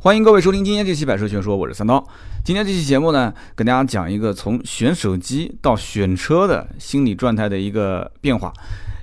[0.00, 2.06] 欢迎各位收听今天这期《百车全说》，我是三刀。
[2.44, 8.52] 今天这期节目呢，跟大家讲一个从选手机到选车的心理状态的一个变化。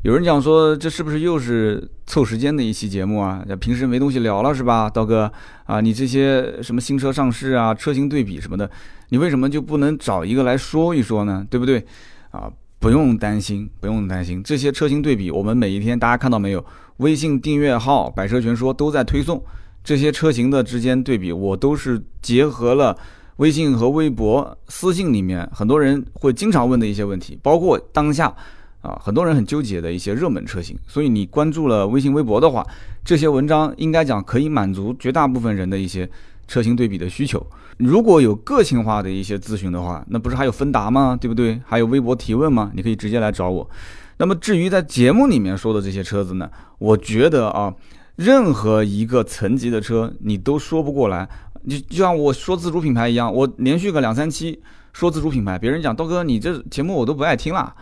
[0.04, 3.44] 有人讲说，这是不是又是凑时间的一期节目啊？
[3.60, 5.30] 平时没东西聊了是吧，刀哥
[5.66, 5.82] 啊？
[5.82, 8.72] 你这些什么新车上市啊、车型对比什么的，
[9.10, 11.46] 你为什么就不能找一个来说一说呢？
[11.50, 11.86] 对不对？
[12.32, 12.50] 啊，
[12.80, 16.66] 不用担心，不用担心，这些车型对比，我们每一天大家看到没有？
[16.98, 19.44] 微信订阅号“百车全说”都在推送。
[19.86, 22.98] 这些车型的之间对比，我都是结合了
[23.38, 28.34] 微信和微博私信里面很多人会经常问的一些问题，包括当下
[28.82, 30.76] 啊很多人很纠结的一些热门车型。
[30.88, 32.66] 所以你关注了微信、微博的话，
[33.04, 36.10] 这些文章应该讲可以满足绝大部分人的一些
[36.48, 37.46] 车型对比的需求。
[37.78, 41.16] 如果有个性化的一些咨询的话，那不是还有芬达吗？
[41.22, 41.62] 对不对？
[41.64, 42.72] 还有微博提问吗？
[42.74, 43.70] 你可以直接来找我。
[44.18, 47.72] 那么至于在节目里面说的这些车子呢，我觉得啊。
[48.16, 51.28] 任何一个层级的车，你都说不过来。
[51.64, 54.62] 你就像我说自主品牌一样，我连续个两三期
[54.94, 57.74] 说自主品牌，别人讲刀哥，你这节目我都不爱听了。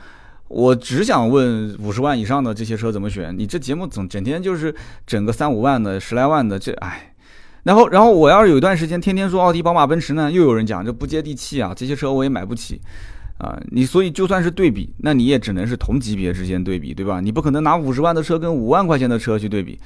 [0.47, 3.35] 我只想问五十万以上的这些车怎么选？
[3.37, 4.73] 你这节目总整天就是
[5.05, 7.13] 整个三五万的、十来万的，这唉。
[7.63, 12.79] 然后，然后我要是有一段时间天天说奥迪、宝马、奔驰呢，又有人讲这不接地气啊，这些车我也买不起
[13.37, 13.57] 啊。
[13.71, 17.19] 你所以就算是对比，那你也只能是同级别之间对比，对吧？
[17.19, 19.79] 你不可能拿五十万的车跟五万块钱的车去对比。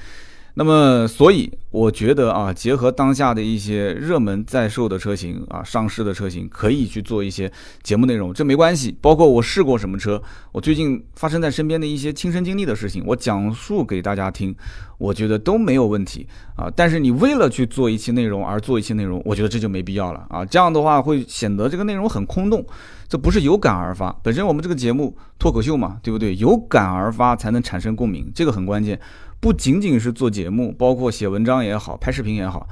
[0.58, 7.48] 那么，所以我觉得啊，结合当下的一些热门在售的车型啊，上市的车型，可以去做一些
[7.84, 8.92] 节目内容，这没关系。
[9.00, 14.52] 包括我试过什么车，我最近发生在身边的一些亲身经历的事情，我讲述给大家听，
[14.98, 16.68] 我觉得都没有问题啊。
[16.74, 20.44] 但是你为了去做一期内容而做一期内容，我觉得这就没必要了啊。
[20.44, 22.66] 这样的话会显得这个内容很空洞，
[23.06, 24.10] 这不是有感而发。
[24.24, 26.34] 本身我们这个节目脱口秀嘛，对不对？
[26.34, 28.98] 有感而发才能产生共鸣，这个很关键。
[29.40, 32.66] 不仅仅是做节目，包括写文章也好，拍视频也好，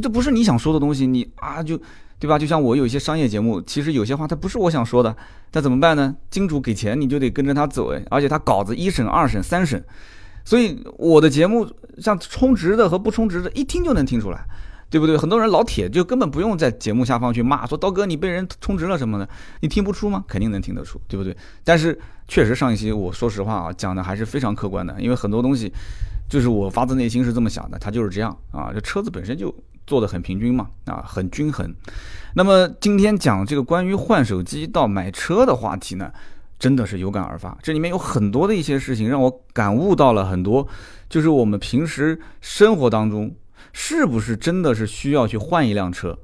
[0.00, 1.76] 这不是你想说的东西，你啊就，
[2.18, 2.38] 对吧？
[2.38, 5.16] 就像我有一些商业节目，其实有些话它不是我想说的，
[5.52, 6.14] 那怎么办呢？
[6.30, 9.84] 金主给钱，你就得跟着他走哎，而且他稿子一审、二审、三审，
[10.44, 11.68] 所以我的节目
[11.98, 14.44] 像充值的和不充值的，一听就能听出来。
[14.92, 15.16] 对不对？
[15.16, 19.26] 很多人老铁就根本不用在节目下方去骂，说刀哥你被人充值了什么的，
[19.62, 20.22] 你听不出吗？
[20.28, 21.34] 肯定能听得出，对不对？
[21.64, 25.72] 但是确实上一期我说实话啊，讲的还是非常客观的，因为很多东西
[26.32, 28.70] 就是我发自内心是这么想的，它就是这样啊。
[28.72, 29.54] 这车子本身就
[29.86, 31.70] 做的很平均嘛，啊，很均衡。
[32.34, 36.10] 那么今天讲这个关于换手机到买车的话题呢，
[36.58, 40.66] 真的是有感而发，这里面有很多的一些事情让我感悟到了很多，
[41.10, 43.30] 就是我们平时生活当中。
[43.74, 46.18] 是不是真的是需要去换一辆车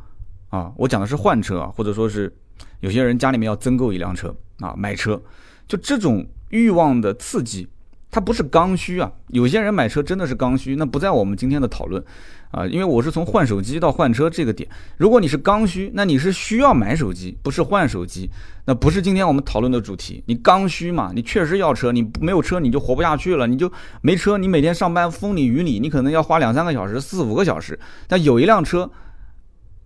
[0.48, 0.72] 啊？
[0.76, 2.34] 我讲的是换车啊，或者说是
[2.80, 5.22] 有些人家里面要增购一辆车啊，买车，
[5.66, 7.69] 就这种欲望的刺激。
[8.10, 12.02] 它不是刚需啊，有些人买车真的是刚需，那不在我们今天的讨论
[12.50, 14.69] 啊，因为我是从换手机到换车这个点。
[14.96, 18.30] 如果你是刚需，那你是需要买手机，不是换手机，
[18.64, 20.22] 那不是今天我们讨论的主题。
[20.26, 23.70] 你刚需嘛，你确实要车，你没有车你就活不下去了，你就
[24.00, 28.90] 没车，你每天上班风里雨里，你可能要花两三个小时、四五个小时，但有一辆车。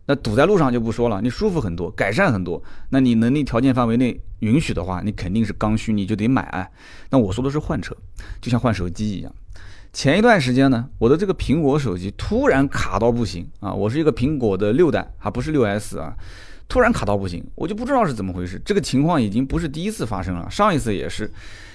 [0.06, 2.62] 那堵在路上就不说了，你舒服很多，改善很多。
[2.90, 6.70] 那你能力条件范围内允许的话，你肯定是刚需，你就得买。
[7.10, 7.96] 那我说的是换车，
[8.40, 9.32] 就像换手机一样。
[9.92, 13.72] 前一段时间呢，我的这个苹果手机突然卡到不行啊！
[13.72, 16.14] 我是一个苹果的六代，还不是六 S 啊，
[16.66, 18.58] 突然卡到不行，我就不知道是怎么回事。
[18.64, 21.30] 这个情况已经不是第一次发生了，上一次也是。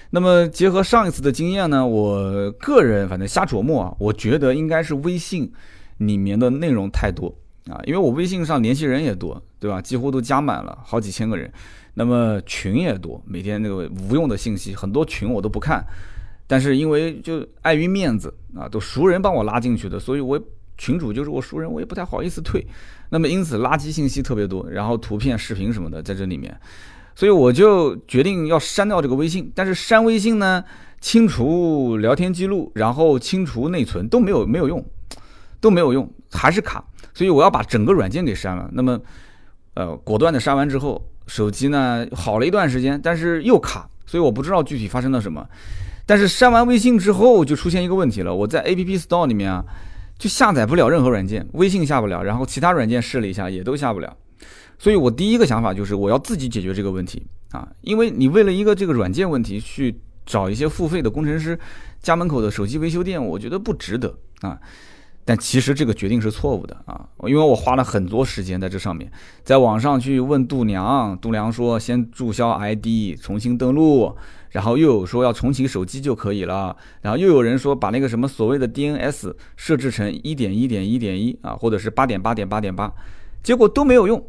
[0.10, 5.52] 那么结合上一次的经验呢，我个人反正瞎琢磨啊，我觉得应该是微信
[5.98, 7.34] 里面的内容太多。
[7.70, 9.82] 啊，因为我微信上联系人也多，对吧？
[9.82, 11.52] 几乎都加满了好几千个人，
[11.96, 15.86] 那么群也多，每天那个无用的信息很多群我都不看，
[16.48, 20.42] 但是因为就碍于面子啊，都熟人帮我拉进去的，所以我
[20.78, 22.66] 群主就是我熟人，我也不太好意思退。
[23.10, 26.58] 那么因此垃圾信息特别多，然后图片、视频什么的在这里面，
[27.16, 29.52] 所以我就决定要删掉这个微信。
[29.56, 30.64] 但是删微信呢，
[31.02, 34.86] 清除聊天记录，然后清除内存都没有没有用，
[35.60, 36.86] 都没有用，还是卡。
[37.18, 38.70] 所以我要把整个软件给删了。
[38.74, 39.02] 那么，
[39.74, 45.44] 呃，果断的删完之后，手机呢好了一段时间，但是又卡，所以我不知道具体发生了什么。
[46.06, 48.36] 但是删完微信之后，就出现一个问题了。
[48.36, 49.66] 我在 App Store 里面啊，
[50.20, 54.16] 就下载不了任何软件，微信下不了，然后其他软件试了一下，也都下不了。
[54.78, 61.58] 所以我第一个想法就是我要自己解决这个问题啊，因为你为了一个这个软件问题去找一些付费的工程师，
[62.00, 64.60] 家门口的手机维修店，我觉得不值得啊。
[65.28, 67.06] 但其实这个决定是错误的啊！
[67.24, 69.12] 因为我花了很多时间在这上面，
[69.44, 74.16] 在网上去问度娘，度娘说先注销 ID，重新登录，
[74.52, 82.90] 然后又有说要重启手机就可以了，然后又有人说把那个什么所谓的 DNS 设置成一点一点一点一啊，或者是八点八点八点八，
[83.44, 84.26] 结果都没有用。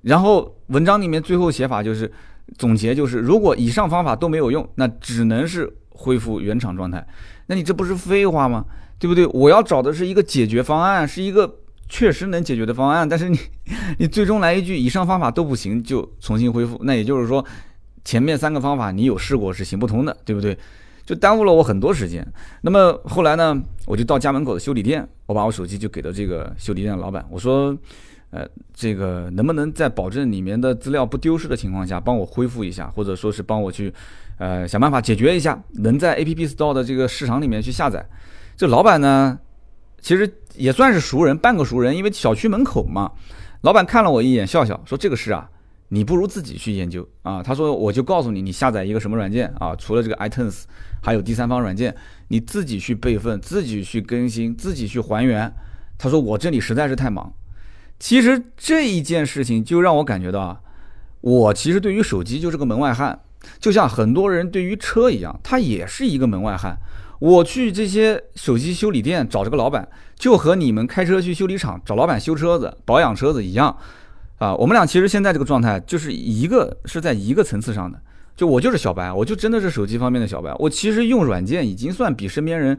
[0.00, 2.10] 然后文章里面最后写法就是
[2.58, 7.06] 总结就是，如果以上方法都没有用，那只能是恢复原厂状态。
[7.46, 8.64] 那你这不是废话吗？
[9.02, 9.26] 对不对？
[9.26, 11.58] 我要找的是一个解决方案，是一个。
[11.88, 13.38] 确实能解决的方案，但是你，
[13.98, 17.44] 你最终来一句以上方法都不行，就重新恢复，那也就是说，
[18.02, 20.56] 前面三个方法你有试过是行不通的，对不对？
[21.04, 22.26] 就耽误了我很多时间。
[22.62, 27.76] 那么后来呢，我就到家门口的修理店，我把我手机就给了这个修理店的老板，我说，
[28.30, 33.92] 呃，这个能不能在保证里面的资料不丢失的情况下，帮我恢复一下，或者说是帮我去，
[34.38, 38.02] 呃，想办法解决一下，能在 App Store 的这个市场里面去下载。
[38.56, 39.38] 这老板呢？
[40.00, 43.12] 其实也算是熟人，半个熟人，因为小区门口嘛。
[43.60, 45.48] 老板看了我一眼，笑笑说：“这个事啊，
[45.90, 49.76] 你不如自己去研究啊。”他说：“我就告诉你，你下载一个什么软件啊？
[49.76, 50.64] 除了这个 iTunes，
[51.00, 51.94] 还有第三方软件，
[52.26, 55.54] 你自己去备份，自己去更新，自己去还原。”
[55.96, 57.32] 他说：“我这里实在是太忙。”
[58.00, 60.60] 其实这一件事情就让我感觉到啊，
[61.20, 63.20] 我其实对于手机就是个门外汉，
[63.60, 66.76] 就像很多人对于车一样，他也是一个门外汉。
[67.22, 73.76] 我去这些手机修理店找这个老板，就和你们开车去修理厂找老板修车子、保养车子一样，
[74.38, 77.96] 啊，我们俩其实现在这个状态就是一个是在一个层次上的。
[78.34, 80.52] 就我就是小白，我就真的是手机方面的小白。
[80.58, 82.76] 我其实用软件已经算比身边人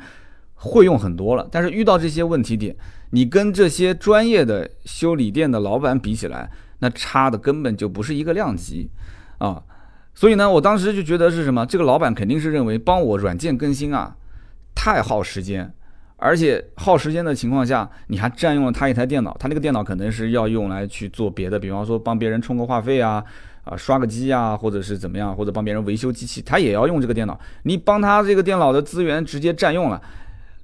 [0.55, 2.75] 会用很多了，但是遇到这些问题点，
[3.11, 8.89] 你跟这些专业的修理店的老板比起来，那差的根本就不是一个量级
[9.37, 9.63] 啊。
[10.13, 11.65] 所以呢，我当时就觉得是什么？
[11.65, 14.17] 这个老板肯定是认为帮我软件更新啊。
[14.75, 15.73] 太耗时间，
[16.17, 19.35] 而且耗时间的情况下，你还占用了他一台电脑。
[19.39, 23.23] 他那个电脑可能是要用来去做别的，比方说帮别人充个话费啊，
[23.63, 27.39] 啊刷个机啊，或者是怎么样，或者帮别人维修机器，他也要用这个电脑。
[27.63, 30.01] 你帮他这个电脑的资源直接占用了，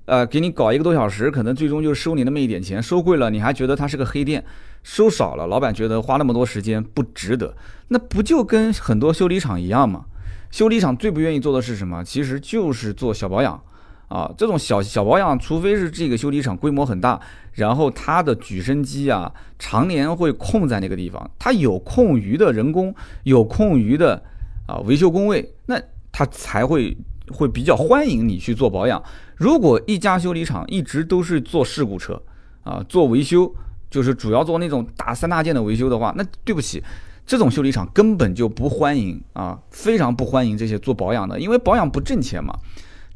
[0.06, 4.44] 呃，给你搞一个多小时，可能最终就收你那么一点钱，收贵了你还觉得他是个黑店，
[4.84, 7.56] 收少了老板觉得花那么多时间不值得。
[7.90, 10.06] 那不就跟很多修理厂一样吗？
[10.52, 12.04] 修理厂最不愿意做的是什么？
[12.04, 13.62] 其实就是做小保养。
[14.10, 17.20] 啊，这种小小保养，除非是这个修理厂规模很大，
[17.54, 24.22] 然后它的举升机啊，常年会空在那个地方，它有空余的人工，有空余的
[24.68, 25.80] 啊维修工位，那
[26.12, 26.98] 它才会
[27.32, 29.02] 会比较欢迎你去做保养。
[29.36, 32.20] 如果一家修理厂一直都是做事故车
[32.64, 33.54] 啊，做维修，
[33.92, 36.84] 就是主要做那种大三大件的维修的话，那对不起，
[37.28, 42.58] 这种修理厂根本就不欢迎啊，非常不欢迎这些做保养的，因为保养不挣钱嘛。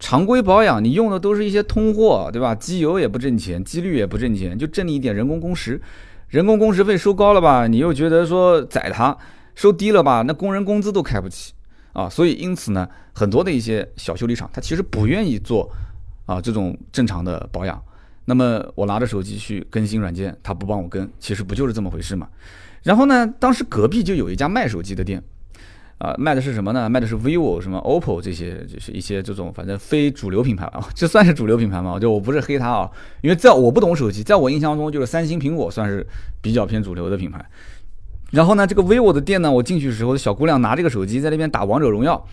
[0.04, 2.54] 常规保养，你用的都是一些通货，对吧？
[2.54, 5.82] 机油也不挣钱，机滤也不挣钱，就挣你一点人工工时。
[6.28, 9.18] 人工工时费收高了吧，你又觉得说宰他；
[9.56, 11.54] 收低了吧，那工人工资都开不起
[11.94, 12.10] 啊。
[12.10, 15.72] 所以因此呢，很多的一些小修理厂，他其实不愿意做
[16.26, 17.82] 啊这种正常的保养。
[18.26, 22.28] 那么我拿着手机去更新软件，他不帮我更，其实不就是这么回事嘛？
[22.84, 25.24] 然后呢，当时隔壁就有一家卖手机的店。
[26.00, 26.90] 啊，卖的是什么呢？
[26.90, 30.86] 卖的是 vivo、什么 oppo 这些，就是一些这种反正非主流品牌啊。
[30.94, 31.98] 这算是主流品牌吗？
[31.98, 32.92] 就我不是黑它啊，
[33.22, 36.06] 因为在我不懂手机，在我印象中就是三星、苹果算是
[36.42, 37.46] 比较偏主流的品牌。
[38.32, 42.28] 然后呢，这个 vivo 的店呢，我进去的时候，小姑娘拿这个手机在那边打王者荣耀，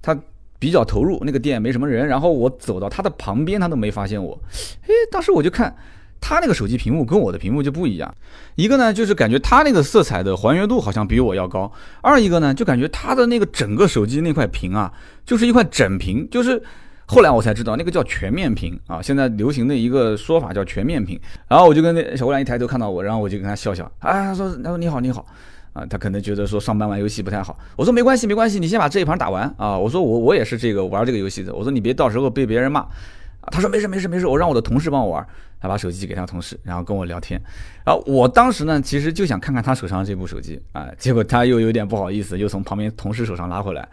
[0.00, 0.18] 她
[0.58, 1.22] 比较投入。
[1.24, 4.36] 那个店没什么人，然后我走到她的旁边，她都没发现我。
[4.82, 5.76] 哎，当时我就看。
[6.22, 8.14] 他那个手机屏幕跟我的屏幕就不一样，
[8.54, 14.90] 一个呢就是感觉他那个色彩的还原度好像比我要高，二一个呢就感觉他的那个整个手机那块屏啊，
[15.26, 16.62] 就是一块整屏，就是
[17.06, 21.20] 后来我才知道那个叫全面屏啊，现在流行的一个说法叫全面屏。
[21.48, 25.26] 然后我就跟那小姑娘一抬头看到我，然后我就跟她笑笑，啊，她说她说你好你好，
[25.72, 32.80] 啊，她可能觉得说上班玩游戏不太好，我说没关系没关系，你先把这一盘打完啊，我说我我也是这个玩这个游戏的，我说你别到时候被别人骂。
[32.80, 35.26] 啊他说没事没事没事，我让我的同事帮我玩。
[35.62, 37.40] 他把手机给他同事，然后跟我聊天。
[37.86, 40.88] 然后我当时呢，其实就想看看他手上这部手机啊。
[40.98, 43.88] 结果他又有点不好意思，又从旁边同事手上拉回来。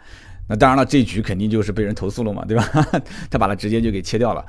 [0.48, 2.68] 那当然了，这局肯定就是被人投诉了嘛，对吧？
[3.30, 4.44] 他把它直接就给切掉了。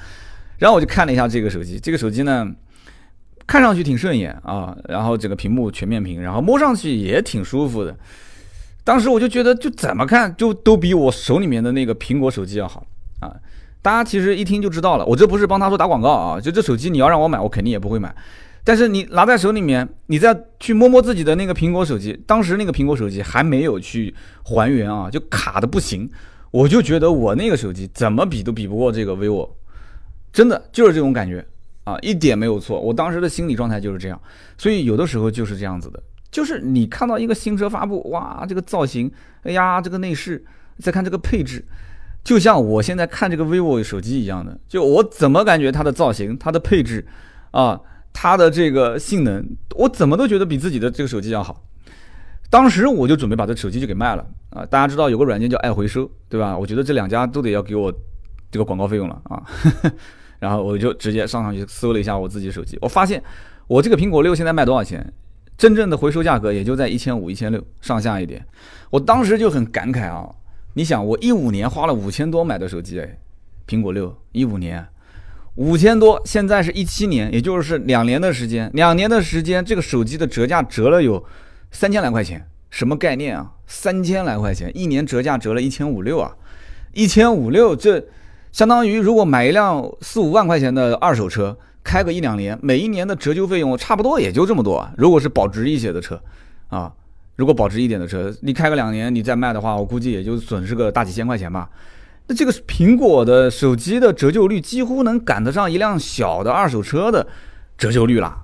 [0.58, 2.51] 然后我就看了一下这个手机，这个手机呢，
[3.46, 4.75] 看上去挺顺眼啊。
[4.90, 7.96] 然后整个屏幕全面屏，然后摸上去也挺舒服的。
[8.84, 12.84] 当时我就觉得，就怎么看就都比我手里面的那个苹果手机要好
[13.20, 13.36] 啊。
[13.82, 18.16] 大家其实一听就知道了，我这不是帮他说打广告啊，就这手机你要让我买，我肯定也不会买。
[18.64, 26.08] 但是你拿在手里面，你再去摸摸自己的那个苹果手机，当时那个苹果手机还没有去还原啊，就卡的不行。
[26.52, 29.50] 我就觉得我那个手机怎么比都比不过这个 vivo，
[30.32, 31.44] 真的就是这种感觉
[31.86, 32.80] 啊，一点没有错。
[32.80, 34.22] 我当时的心理状态就是这样，
[34.58, 39.12] 所以有的时候就是这样子的，就是你看到一个新车发布，哇，这个造型，
[39.44, 40.46] 哎呀，这个内饰，
[40.78, 41.66] 再看这个配置，
[42.24, 47.06] 就像我现在看这个 vivo 手机一样的，就我怎么感觉它的造型、它的配置，
[47.51, 47.80] 啊，
[48.13, 49.44] 它的这个性能，
[49.75, 51.63] 我怎么都觉得比自己的这个手机要好。
[52.50, 54.66] 当时我就准备把这手机就给卖了啊！
[54.66, 56.58] 大家知道有个软件叫爱回收，对吧？
[56.58, 57.92] 我觉得这两家都得要给我
[58.51, 59.42] 这个广告费用了啊！
[60.38, 63.24] 然后我就直接上上去搜了一下我自己手机，我发现
[63.68, 65.13] 我这个苹果六现在卖多少钱？
[65.58, 68.46] 真正的回收价格也就在一千五、一千六上下一点。
[68.90, 70.28] 我当时就很感慨啊！
[70.74, 73.18] 你想，我一五年花了五千多买的手机，哎，
[73.68, 74.86] 苹果六一五年
[75.56, 81.24] 五千多，现在是一七年，也就是两年的时间，两年的时间，这个手机的折价折了有。
[81.74, 83.50] 三千来块钱，什么概念啊？
[83.66, 86.36] 三千来块钱，一年折价折了一千五六啊！
[86.92, 88.06] 一千五六，这
[88.51, 94.92] 相当于如果买一辆四五万块钱的二手车，开个一两年，每一年的折旧费用差不多也就这么多啊。
[94.98, 96.22] 如果是保值一些的车，
[96.68, 96.94] 啊，
[97.42, 101.68] 如果保值一点的车，你开个两年，你再卖的话，我估计也就损失个大几千块钱吧。
[102.28, 107.26] 那这个苹果的手机的折旧率几乎能赶得上一辆小的二手车的
[107.78, 108.38] 折旧率了，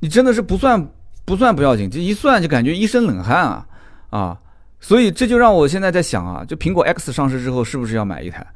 [0.00, 0.86] 你真的是不算。
[1.24, 3.66] 不算不要紧，这一算就感觉一身冷汗啊
[4.08, 4.38] 啊！
[4.80, 8.46] 所以这就让我现在在想啊，就苹果 X 上市之后，是不是要买一台？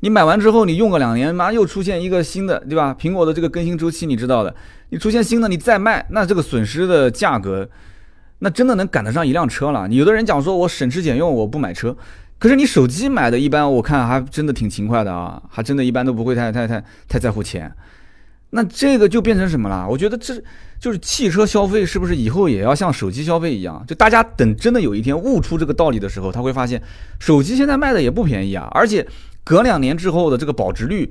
[0.00, 2.96] 你买完之后，你用个两年，马上又出现一个新的，对吧？
[2.98, 4.56] 苹果的这个更新周期你知道的，
[4.88, 7.68] 你出现新的，你再卖，那这个损失的价格，
[8.40, 9.88] 那真的能赶得上一辆车了。
[9.88, 11.96] 有的人讲说我省吃俭用，我不买车，
[12.38, 17.72] 可是你手机买的一般，我看还真的挺勤快的啊，还真的一般都不会太太太太在乎钱。
[18.50, 19.86] 那这个就变成什么了？
[19.88, 20.40] 我觉得这
[20.78, 23.84] 就是汽车消费，是不是以后也要像手机消费一样？
[23.86, 26.80] 就大家等真的有一天悟出这个道理的时候，他会发现
[27.18, 29.04] 手机现在卖的也不便宜啊，而且
[29.42, 31.10] 隔两年之后的这个保值率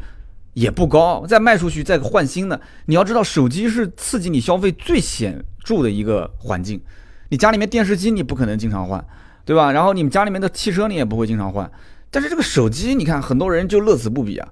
[0.53, 2.61] 也不高，再卖出去再换新的。
[2.85, 6.79] 你要知道，手机是刺激你消费最显著的一个环境。
[7.33, 9.03] 你家里面电视机你不可能经常换，
[9.43, 9.71] 对吧？
[9.71, 11.67] 然后你们家里面的汽车你也不会经常换，
[12.11, 14.47] 但是这个手机，你看很多人就乐此不彼啊。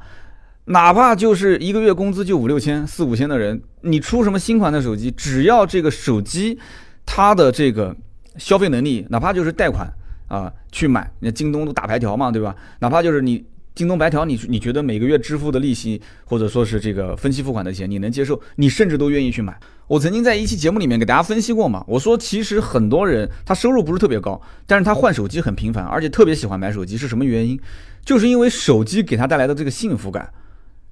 [0.65, 6.57] 哪怕就是一个月工资就五六千、四五千的人，你出什么新款的手机，只要这个手机
[7.05, 7.95] 它的这个
[8.37, 9.87] 消费能力，哪怕就是贷款
[10.27, 12.55] 啊去买，那京东都打白条嘛，对吧？
[12.79, 19.57] 哪怕就是你京东白条，你你觉得每个月支付的利息或者说是这个分期付款的钱你能接受，你甚至都愿意去买。
[19.87, 27.59] 我曾经在一期节目里面给大家分析过嘛，我说其实很多人他收入不是特别高，但是他换手机很频繁，而且特别喜欢买手机，是什么原因？
[28.03, 30.31] 就是因为手机给他带来的这个幸福感。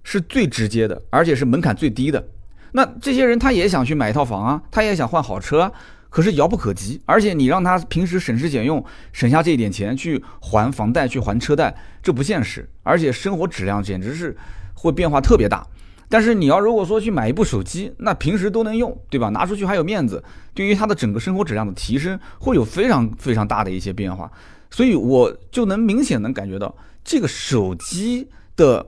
[0.02, 2.26] 是最直接的，而且是门槛最低的。
[2.72, 5.72] 那这些人他也想去买一套房啊，他也想换好车，
[6.10, 7.02] 可是遥不可及。
[7.06, 12.68] 而且你让他平时省吃俭用，省下这一点钱去还房贷、去还车贷，这不现实。
[12.84, 14.36] 而且生活质量简直是
[14.74, 15.66] 会变化特别大。
[16.08, 19.30] 但是你要如果说去买一部手机，那平时都能用，对吧？
[19.30, 20.24] 拿出去还有面子，
[20.54, 24.32] 对于他的整个生活质量的提升会有非常非常大的一些变化。
[24.70, 28.88] 所以我就能明显能感觉到这个手机的。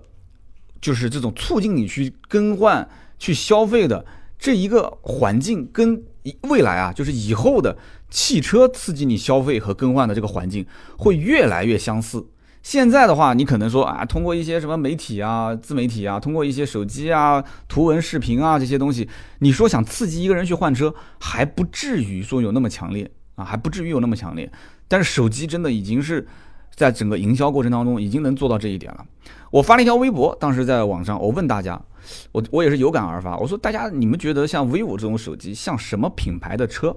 [0.82, 4.04] 就是这种促进你去更换、去消费的
[4.41, 6.03] 这一个环境，跟
[6.50, 7.77] 未来啊，就是以后的
[8.10, 10.65] 汽车刺激你消费和更换的这个环境
[10.98, 12.25] 会越来越相似。
[12.63, 19.07] 现在的话，你可能说啊，通过一些什么媒体啊、自媒体啊，通过一些手机啊、图文视频啊这些东西，
[19.39, 24.51] 你说想刺激一个人去换车，还不至于说有那么强烈啊，还不至于有那么强烈。
[24.88, 26.27] 但是手机真的已经是。
[26.82, 29.06] 在整个营销过程当中，已经能做到这一点了。
[29.52, 31.80] 我发了一条微博，当时在网上，我问大家，
[32.32, 36.96] 我我也是有感而发，我说大家你们觉得像 vivo 这种手机像什么品牌的车？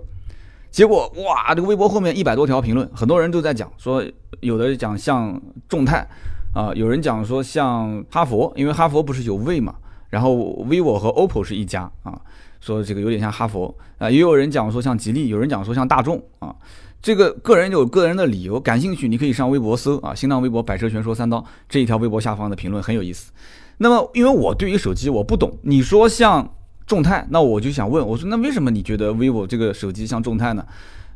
[0.70, 4.02] 结果哇，这个微博后面一百多条评论，很多人都在讲，说
[4.40, 5.38] 有的讲像
[5.68, 6.08] 众泰
[6.54, 9.74] 啊，有人讲说像哈佛，因为哈佛不是有 V 嘛，
[10.08, 12.18] 然后 vivo 和 OPPO 是一家啊，
[12.58, 16.56] 说这个有点像哈佛啊，也有人讲说像吉利，有人讲说像大众啊。
[17.04, 23.30] 这个个人有个人的理由，感兴趣你可以上微博搜啊，新浪微博百车全说三刀这一条微博下方的评论很有意思。
[23.76, 26.56] 那么，因为我对于手机我不懂，你说像
[26.86, 30.64] 众泰，那我就想问，我说那为什么你觉得 vivo 这个手机像众泰呢？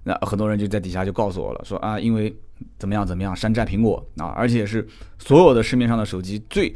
[0.05, 2.37] 那很多人就在底下就告诉我了，说啊，因为
[2.79, 4.87] 怎么样怎么样山寨苹果啊，而且是
[5.19, 6.71] 所有的市面上的手机最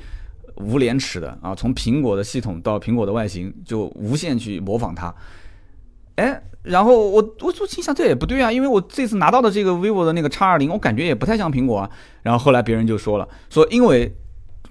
[0.54, 5.14] 无廉耻的啊，从苹果的系统到苹果的外形就无限去模仿它。
[6.16, 11.90] 哎，然后我我就心想这也不对啊，因为我这次拿到的这个 vivo 的那个叉二零，我感觉也不太像苹果啊。
[12.22, 14.14] 然后后来别人就说了，说因为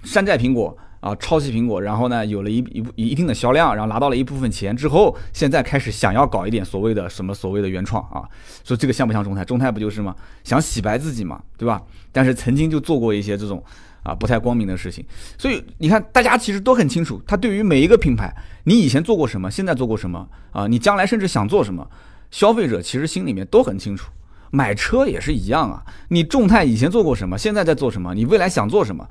[0.04, 2.58] 山寨苹果啊，抄袭苹果，然后呢有了一
[2.94, 8.22] 一一定的销量，然后拿到了一部分钱之后，现在开始想要搞一点所谓的什么所谓的原创啊。
[8.64, 9.44] 说这个像不像中泰？
[9.44, 10.14] 中泰不就是吗？
[10.44, 11.82] 想洗白自己嘛，对吧？
[12.12, 13.62] 但是曾经就做过一些这种
[14.04, 15.04] 啊不太光明的事情。
[15.36, 18.32] 所以你看，大家其实都很清楚，他对于每一个品牌，
[18.64, 21.88] 你以前做过什么，现在做过什么啊，你将来甚至想做什么，
[22.30, 24.10] 消费者其实心里面都很清楚。
[24.50, 29.08] 买车也是一样啊，你众泰以前做过什么，现在在做什么，你未来想做什么？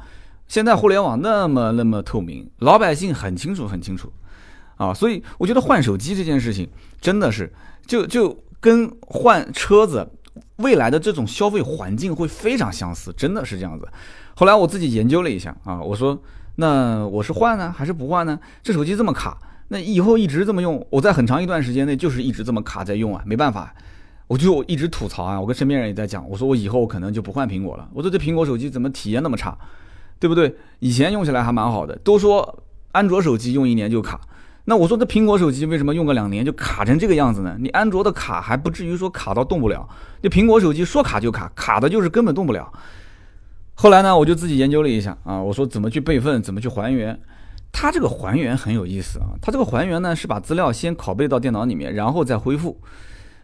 [0.48, 4.12] 现在互联网那么那么透明，老百姓很清楚很清楚，
[4.76, 7.52] 啊，所以我觉得换手机这件事情真的是
[7.88, 10.08] 就就跟换车子
[10.58, 13.88] 未来的这种消费环境会非常相似，真的是这样子。
[14.36, 16.22] 后来我自己研究了一下啊，我说
[16.56, 18.40] 那我是换呢还是不换呢？
[18.62, 19.38] 这手机这么卡，
[19.70, 23.74] 那以后一直这么用，我在很长一段时间内就是一直这么卡在用啊，没办法。
[24.28, 27.90] 我就一直吐槽啊，我跟身边人也在讲，我说我以后可能就不换苹果了。
[27.94, 29.58] 我说这苹果手机怎么体验那么差，
[30.20, 30.56] 对不对？
[30.80, 34.22] 以前用起来还蛮好的，都说安卓手机用一年就卡，
[34.64, 37.58] 那我说这苹果手机为什么用个两年就卡成这个样子呢？
[37.60, 39.86] 你安卓的卡还不至于说卡到动不了，
[40.24, 42.72] 这苹果手机说卡就卡，卡的就是根本动不了。
[43.82, 47.20] 后来呢，我就自己研究了一下啊，我说怎么去备份，怎么去还原。
[47.72, 52.80] 它这个还原很有意思啊，它这个还原呢是把资料先拷贝到电脑里面，然后再恢复。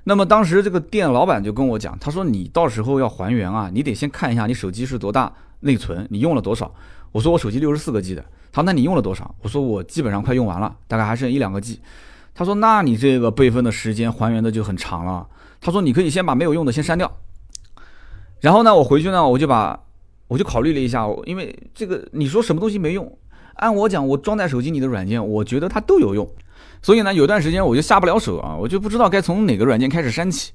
[0.04, 6.72] 那么当时这个店老板就跟我讲，他说你到时候要还原啊，你得先看一下你手机是多大内存，你用了多少。
[7.12, 9.34] 我说我手机六十四个 G 的，他说那你用了多少？
[9.42, 11.82] 我说我基本上快用完了，大概还剩一两个 G。
[12.36, 15.26] 他说那你这个备份的时间还原的就很长了。
[15.60, 17.12] 他说你可以先把没有用的先删掉，
[18.40, 19.80] 然后呢我回去呢我就把
[20.28, 23.18] 我就考虑了一下，因为这个你说什么东西没用，
[23.56, 26.28] 按我讲我装在手机里的软件，我觉得它都有用。
[26.82, 30.52] 所以呢，有段时间我就下不了手啊，我就不知道该从哪个软件开始删起。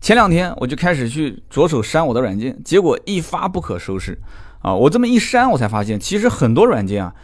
[0.00, 4.18] 前两天我就开始去着手删我的软件，结果一发不可收拾
[4.60, 4.74] 啊！
[4.74, 7.14] 我这么一删，我才发现其实很多软件啊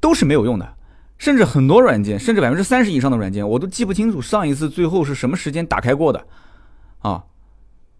[0.00, 0.74] 都是没有用的，
[1.16, 6.26] 甚至很多软件，甚至百分之三十以上的软件，我都记不清楚上一次最后是什么时间打开过的
[6.98, 7.24] 啊。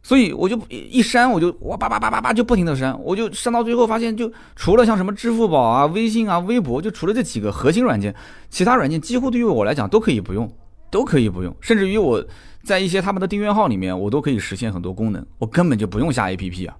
[0.07, 8.15] 所以我就一删，我就哇叭叭叭叭叭就不停的删，我就删到最后发现，就除了像什么支付宝啊、微信啊、微博，就除了这几个核心软件，
[8.49, 10.49] 其他软件几乎对于我来讲都可以不用，
[10.93, 12.25] 都可以不用，甚至于我
[12.63, 16.77] 在一些他们的订阅号里面，我都可以实现很多功能，我根本就不用下 APP 啊。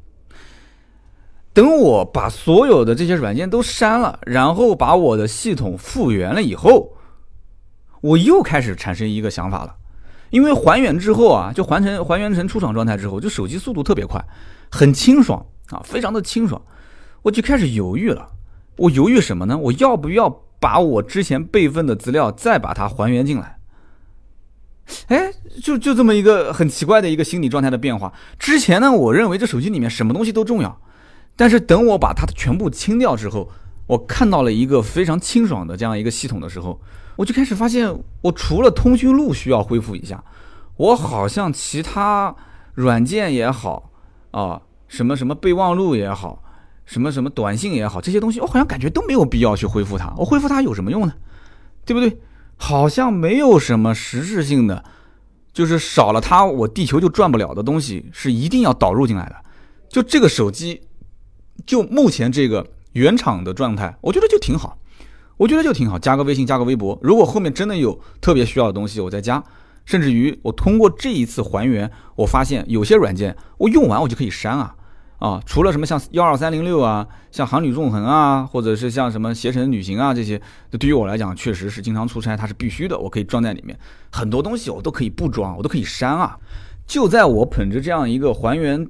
[1.53, 6.93] 等我把所有的这些软件都删了，然后把我的系统复原了以后，
[8.03, 9.75] 我又开始产生一个想法了。
[10.37, 14.23] 因为还原之后啊，就还成还原成出厂状态之后，就手机速度特别快，
[14.71, 16.61] 很清爽啊，非常的清爽。
[17.23, 18.29] 我就开始犹豫了，
[18.77, 19.57] 我犹豫什么呢？
[19.57, 20.29] 我要不要
[20.61, 23.59] 把我之前备份的资料再把它还原进来？
[25.07, 25.33] 哎，
[25.63, 28.13] 就就这么一个很奇怪的一个心理状态的变化。
[28.39, 30.79] 之前呢，我认为这手机里面什么东西都重要，
[31.35, 33.51] 但是等我把它全部清掉之后，
[33.87, 36.79] 我看到了一个非常清爽的这样一个系统的时候。
[37.17, 40.23] 我就开始发现，我除了通讯录需要恢复一下，
[40.77, 42.35] 我好像其他
[42.75, 43.91] 软件也好
[44.31, 46.43] 啊，什么什么备忘录也好，
[46.85, 50.13] 什么什么短信也好，这些东西我好像感觉都没有必要去恢复它。
[50.17, 51.15] 我恢复它有什么用呢？
[51.85, 52.21] 对不对？
[52.57, 54.85] 好像没有什么实质性的，
[55.53, 59.37] 就是少了它，我地球就转不了的东西是一定要导入进来的。
[59.89, 60.83] 就这个手机，
[61.65, 64.77] 就目前这个原厂的状态，我觉得就挺好。
[65.37, 66.99] 我觉得就挺好，加个微信，加个微博。
[67.03, 69.43] 如果后面真的有特别需要的东西，我再加。
[69.85, 74.75] 甚至于我通过这一次还原，我发现有些软件我用完我就可以删啊
[75.19, 75.41] 啊！
[75.47, 80.41] 除了什么像幺二三零六啊，像航旅纵横啊，或者是像什么携程旅行啊这些，
[80.73, 83.79] 对于我来讲确实是经常出差，它是必须的，我可以装在里面。
[84.11, 86.37] 很多东西我都可以不装，我都可以删啊。
[86.85, 88.85] 就在我捧着这样一个还原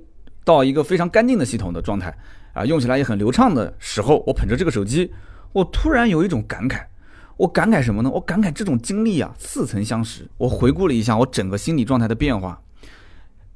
[0.44, 2.16] 到一个非常干净的系统的状态
[2.54, 5.12] 啊，用起来也很流畅的时候，我捧着这个手机。
[5.56, 6.82] 我突然有一种感慨，
[7.38, 8.10] 我感慨什么呢？
[8.10, 10.28] 我感慨这种经历啊，似曾相识。
[10.36, 12.60] 我回顾了一下我整个心理状态的变化，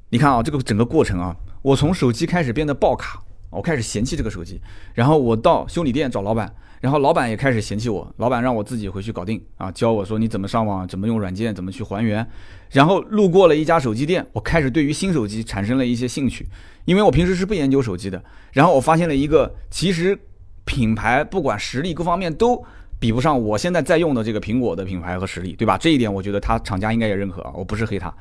[0.08, 4.58] 你看啊，这个整个过程啊，我从手机开始变得爆卡，我开始嫌弃这个手机，
[4.94, 12.26] 然后我到修理店找老板，然后老板也开始嫌弃我，老板让我自己回去搞定啊，教我说你怎么上网，怎么用软件，怎么去还原。
[12.70, 16.48] 然后路过了一家手机店，我开始对于新手机产生了一些兴趣，
[16.86, 18.24] 因为我平时是不研究手机的。
[18.52, 20.18] 然后我发现了一个其实。
[20.70, 22.64] 品牌不管实力各方面都
[23.00, 25.76] 比不上我现在在用的这个苹果的品牌和实力，对吧？
[25.76, 28.14] 这一点我觉得他厂家应该也认可啊，我不是黑他。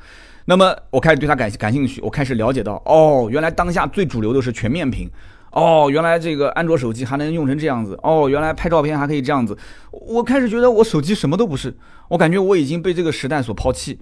[0.45, 5.07] 那么我开始对他感感兴趣，我开始了解到，哦，原来当下最主流的是全面屏，
[5.51, 9.55] 哦，原来这个安卓手机还能用成这样子，哦，原来拍照片还可以这样子。
[9.91, 11.71] 我开始觉得我手机什么都不是，
[12.07, 13.99] 我感觉我已经被这个时代所抛弃。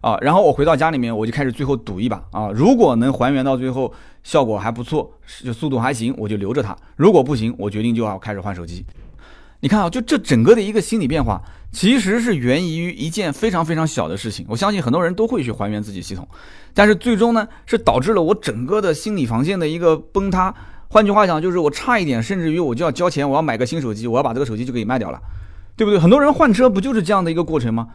[0.00, 2.50] 啊，然后我回到家里面，我就开始最后赌一把啊！
[2.54, 3.92] 如果能还原到最后
[4.28, 5.10] 效果还不错，
[5.42, 8.84] 就速度还行，我就留着它；如果不行，我决定就要开始换手机。
[9.60, 11.40] 你看啊，就这整个的一个心理变化，
[11.72, 14.44] 其实是源于一件非常非常小的事情。
[14.46, 16.28] 我相信很多人都会去还原自己系统，
[16.74, 20.54] 但是最终呢，是导致了我整个的心理防线的一个崩塌。
[20.90, 25.18] 换句话讲，就是我差一点，甚至于我就要交钱，我要买个新手机，我要把这个手机就给卖掉了，
[25.74, 25.98] 对不对？
[25.98, 27.88] 很多人换车不就是这样的一个过程吗？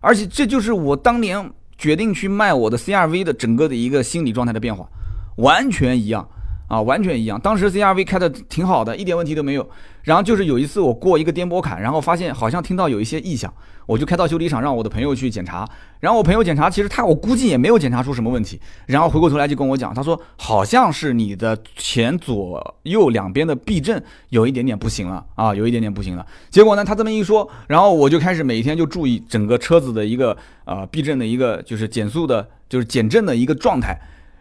[0.00, 4.88] 而且这就是我当年决定去卖我的 CRV 的整个的一个心理状态的变化，
[5.36, 6.28] 完全一样。
[6.68, 7.40] 啊，完全一样。
[7.40, 9.70] 当时 CRV 开的挺好的，一点问题都没有。
[10.02, 13.54] 然后就是有一次我过一个颠簸坎，然后发现好像听到有一些异响，
[13.86, 15.64] 我就开到修理厂让我的朋友去检查。
[16.00, 18.60] 然后我朋友检查，其实他我估计也没有检查出什么问题。
[18.86, 26.26] 然后回过头来就跟我讲，他说好像是你的前左右两边的避震有一点点不行了啊，有一点点不行了。
[26.50, 33.96] 结果呢，他这么一说，然后我就开始每天就注意整个车子的一个呃避震的一个就是减速的，就是减震的一个状态。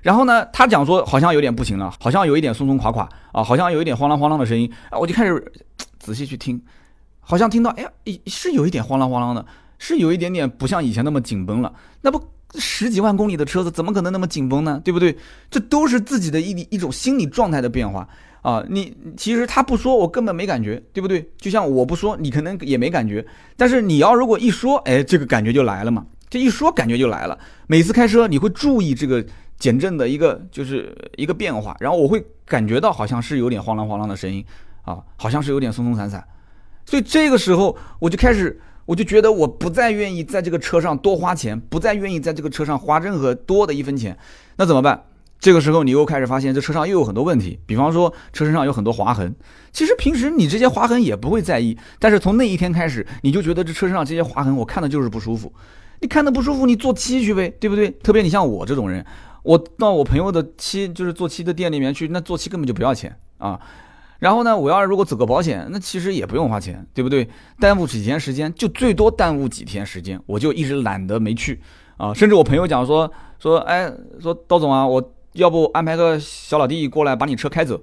[0.06, 5.44] 然后呢，他讲说好像有点不行了，好像有一点松松垮垮啊，好像有一点晃啷晃啷的声音啊，我就开始
[5.98, 6.62] 仔细去听，
[7.20, 7.90] 好像听到，哎呀，
[8.28, 9.44] 是有一点晃啷晃啷的，
[9.80, 11.74] 是有一点点不像以前那么紧绷了。
[12.02, 14.80] 那不十几万公里的车子怎么可能那么紧绷呢？
[14.86, 15.18] 对不对？
[15.50, 18.08] 这都是自己的一一种心理状态的变化
[18.44, 18.64] 啊。
[18.70, 21.28] 你其实他不说，我根本没感觉，对不对？
[21.40, 23.26] 就像我不说，你可能也没感觉。
[23.58, 26.06] 但是你要如果一说，哎，这个感觉就来了嘛。
[26.30, 27.36] 这一说感觉就来了。
[27.66, 29.26] 每次开车你会注意这个。
[29.66, 34.46] 减震的一个就是一个变化，然后我会感觉到好像是有点晃啷晃啷的声音
[34.84, 36.24] 啊，好像是有点松松散散，
[36.86, 44.16] 所以这个时候我就开始，我就觉得我不再愿意在这个车上多花钱，不再愿意在这个车上花任何多的一分钱，
[44.58, 45.06] 那怎么办？
[45.40, 49.36] 这个时候你又开始发现这车上又有很多问题，比方说车身上有很多划痕，
[49.72, 55.52] 其实平时你这些划痕也不会在意，但是从那一天开始，你就觉得这车身上这些划痕我看的就是不舒服，
[56.02, 57.90] 你看的不舒服，你做漆去呗，对不对？
[58.04, 59.04] 特别你像我这种人。
[59.46, 63.60] 我到我朋友的漆，就是做漆的店里面去，那做漆根本就不要钱啊。
[64.18, 67.30] 然后呢，我要如果走个保险，那其实也不用花钱，对不对？
[67.60, 71.62] 耽误几天时间，就最多耽误几天时间，我就一直懒得没去
[71.98, 72.12] 啊。
[72.12, 77.80] 甚至我朋友讲说说，哎，说刀总啊，我要不安排个小老弟过来把你车开走。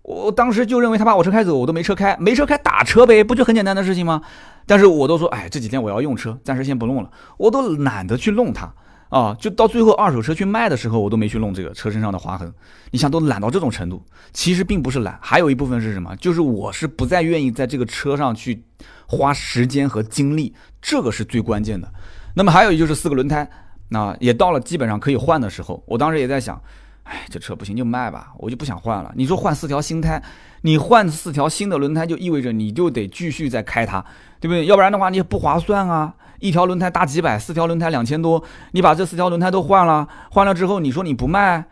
[0.00, 4.22] 我当时就认为他把我车开走，我都没车开，没车开打车呗，不就很简单的事情吗？
[4.66, 8.72] 但是我都说，哎，这几天我要用车，暂时先不弄了，我都懒得去弄它。
[9.12, 12.50] 啊，就到最后二手车去卖的时候，我都没去弄这个车身上的划痕。
[12.92, 16.16] 你想都懒到这种程度，其实并不是懒，还有一部分是什么？
[16.16, 18.64] 就是我是不再愿意在这个车上去
[19.06, 21.92] 花时间和精力，这个是最关键的。
[22.34, 23.46] 那么还有就是四个轮胎，
[23.88, 25.84] 那也到了基本上可以换的时候。
[25.86, 26.58] 我当时也在想，
[27.02, 29.12] 哎，这车不行就卖吧，我就不想换了。
[29.14, 30.22] 你说换四条新胎，
[30.62, 34.02] 你换四条新的轮胎就意味着你就得继续再开它，
[34.40, 34.64] 对不对？
[34.64, 36.14] 要不然的话你也不划算啊。
[36.42, 41.64] 一条轮胎大几百，四条轮胎两千多，你把这四条轮胎都换了，换了之后，你说你不卖，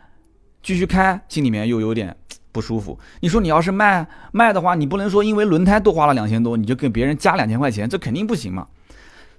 [0.63, 2.15] 继续开，心里面又有点
[2.53, 2.97] 不舒服。
[3.19, 8.65] 你说你要是卖卖的话，你不能说因为轮胎多花了两千多，你就给别人加两千块钱，这肯定不行嘛。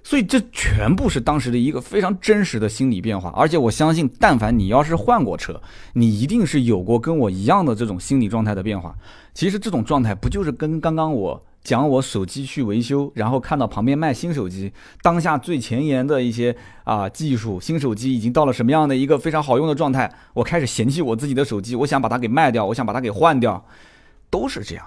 [0.03, 5.59] 所以这全部是当时的一个非常真实的心理变化，而且我相信，但凡你要是换过车，
[5.93, 8.93] 你一定是有过跟我一样的这种心理状态的变化。
[9.33, 11.43] 其实这种状态不就是跟刚刚我。
[11.63, 23.65] 讲我手机去维修，然后看到旁边卖新手机，当下最前沿的一些啊技术，新手机已经到了什么样的一个非常好用的状态，我开始嫌弃我自己的手机，我想把它给卖掉，我想把它给换掉，
[24.29, 24.85] 都是这样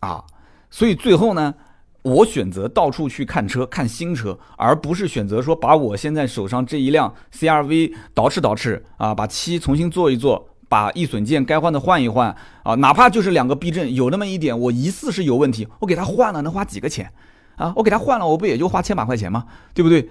[0.00, 0.24] 啊。
[0.70, 1.54] 所以最后呢，
[2.02, 10.48] 我选择到处去看车，看新车，而不是选择说把我现在手上这一辆 CRV 捯饬捯饬啊，把漆重新做一做。
[10.74, 12.34] 把易损件该换的换一换
[12.64, 17.12] 啊，哪怕就是两个避震有那么一点，我疑似是有问题，我给他换了能花几个钱
[17.54, 17.72] 啊？
[17.76, 19.46] 我给他换了，我不也就花千把块钱吗？
[19.72, 20.10] 对不对？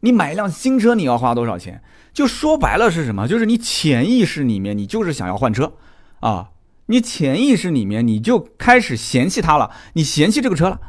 [0.00, 1.82] 你买一辆新车你要花多少钱？
[2.14, 3.28] 就说白了是什么？
[3.28, 5.74] 就是你潜意识里面你就是想要换车
[6.20, 6.48] 啊，
[6.86, 10.80] 你潜意识里面你就开始嫌弃它了，你嫌弃这个车了，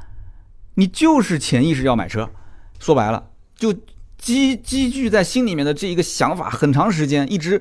[0.75, 2.29] 你就是潜意识要买车。
[2.79, 3.75] 说白了就。
[4.21, 7.59] 积积聚在心里面的这一个想法，很长时间一直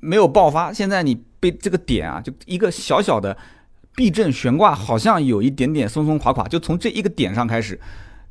[0.00, 0.70] 没有爆发。
[0.70, 3.34] 现在你被这个点啊，就一个小小的
[3.96, 7.80] 避震悬挂，好像有一点点松松垮垮，就从这一个点上开始，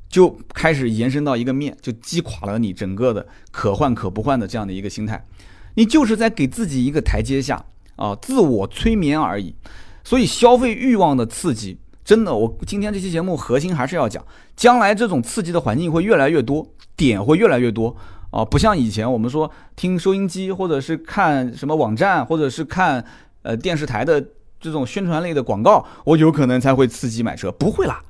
[0.07, 5.25] 就开始延伸到一个面，就击垮了你整个的可换可不换的这样的一个心态。
[5.73, 9.55] 你就是在给自己一个台阶下啊，自我催眠而已。
[10.03, 16.67] 所以消费欲望的刺激，真的，我今天这期节目核心还是要讲，将来这种刺激的环境会越来越多。
[16.95, 17.93] 点会越来越多
[18.29, 23.03] 啊，不像以前我们说听收音机或者是看什么网站或者是看
[23.41, 24.23] 呃电视台的
[24.59, 28.03] 这种宣传类的广告，我有可能才会刺激买车，不会啦，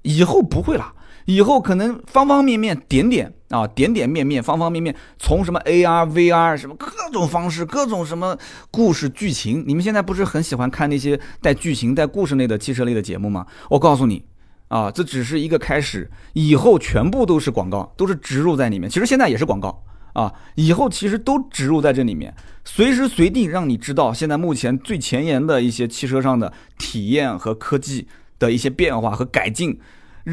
[0.00, 0.94] 以后不会啦，
[1.24, 8.36] 以后可能方方面面点点啊点点面面方方面面，从什么 AR VR 什么各种方式各种什么
[8.70, 13.46] 故事剧情，你们现在不是很喜欢看那些带剧情带故事类的汽车类的节目吗？
[13.70, 14.24] 我告诉你。
[14.68, 18.90] 啊，这只是一个开始，以后全部都是广告，都是植入在里面。
[18.90, 19.84] 其实现在也是广告
[20.14, 22.34] 啊，以后其实都植入在这里面，
[22.64, 28.08] 随时随地让你知道现在目前最前沿的一些汽车上的体验和科技
[28.38, 29.78] 的一些变化和改进，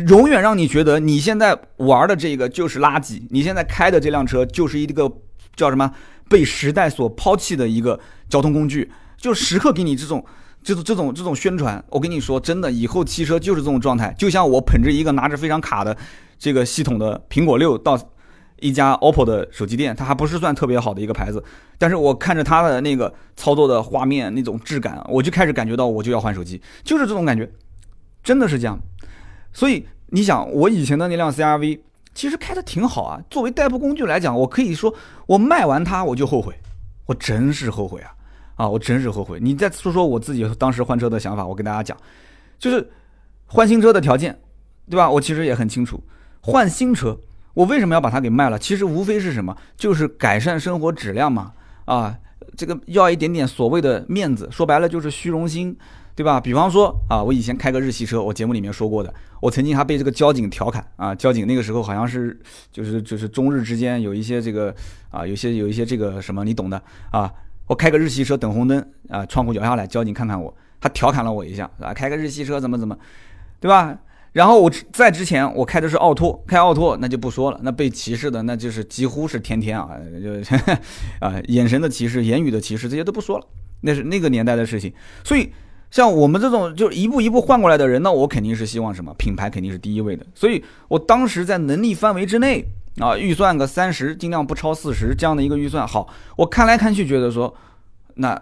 [0.08, 5.12] 永远让你觉得你现在玩的这个就是垃圾，你现在开的这辆车就是一个
[5.56, 5.92] 叫什么
[6.30, 8.00] 被时代所抛弃的一个
[8.30, 10.26] 交通工具，就时刻给你这种。
[10.64, 14.14] 就是这种这种宣传，我跟你说，真的，以后汽车就是这种状态。
[14.16, 15.98] 就像我捧着一个拿着非常卡的
[16.38, 18.00] 这个系统的苹果六到
[18.60, 21.44] 一家 OPPO 的手机店，它还不是算特别好的一个牌子，
[21.80, 27.52] 但是我看着它的那个操作的画面那种质感，我就开始感觉到我就要换手机，就是这种感觉，
[28.24, 28.80] 真的是这样。
[29.54, 31.80] 所以你想，我以前的那辆 CRV
[32.14, 34.94] 其实开的挺好啊，作为代步工具来讲，我可以说
[35.28, 36.54] 我卖完它我就后悔，
[37.06, 38.12] 我真是后悔啊。
[38.56, 39.40] 啊，我真是后悔。
[39.42, 41.98] 你再说说我自己当时换车的想法，我跟大家讲，
[42.60, 42.92] 就是
[43.48, 44.40] 换新车的条件，
[44.88, 45.10] 对吧？
[45.10, 46.04] 我其实也很清楚，
[46.42, 47.18] 换新车，
[47.56, 48.60] 我为什么要把它给卖了？
[48.60, 51.54] 其实无非是什么，就是改善生活质量嘛。
[51.86, 52.20] 啊，
[52.56, 55.76] 这个要一点点所谓的面子，说白了就是虚荣心，
[56.16, 56.40] 对吧？
[56.40, 62.40] 比方说啊，我以前开个日系车，我节目里面说过的，我曾经还被这个交警调侃啊，交警那个时候好像是
[62.72, 64.74] 就是就是中日之间有一些这个
[65.10, 67.32] 啊，有些有一些这个什么，你懂的啊。
[67.68, 72.98] 我开个日系车等红灯啊，窗户摇下来，交警看看我，他调侃了我一下，啊，开个日系车怎么怎么，
[73.62, 73.98] 对吧？
[74.34, 79.90] 然后我在之前我开的是奥拓，开奥拓那就不说了，那被歧视的那就是几乎是天天啊，
[80.22, 80.56] 就
[81.20, 83.46] 啊眼神的歧视，言语的歧视这些都不说了，
[83.82, 84.94] 那是那个年代的事情。
[85.24, 85.52] 所以
[85.90, 90.26] 像我们这种就一步一步换过来的人，那我肯定是希望什么品牌肯定是第一位的。
[90.34, 92.66] 所以我当时在能力范围之内。
[93.00, 95.88] 啊，预算个三十，尽量不超四十这样的一个预算。
[95.88, 97.56] 好，我看来看去觉得说，
[98.16, 98.38] 那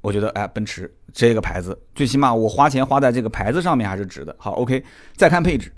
[0.00, 4.34] 我觉得哎，奔驰这个牌子，最起码我花钱花在这个牌子上面还是值的。
[4.38, 4.82] 好，OK，
[5.16, 5.72] 再看配置，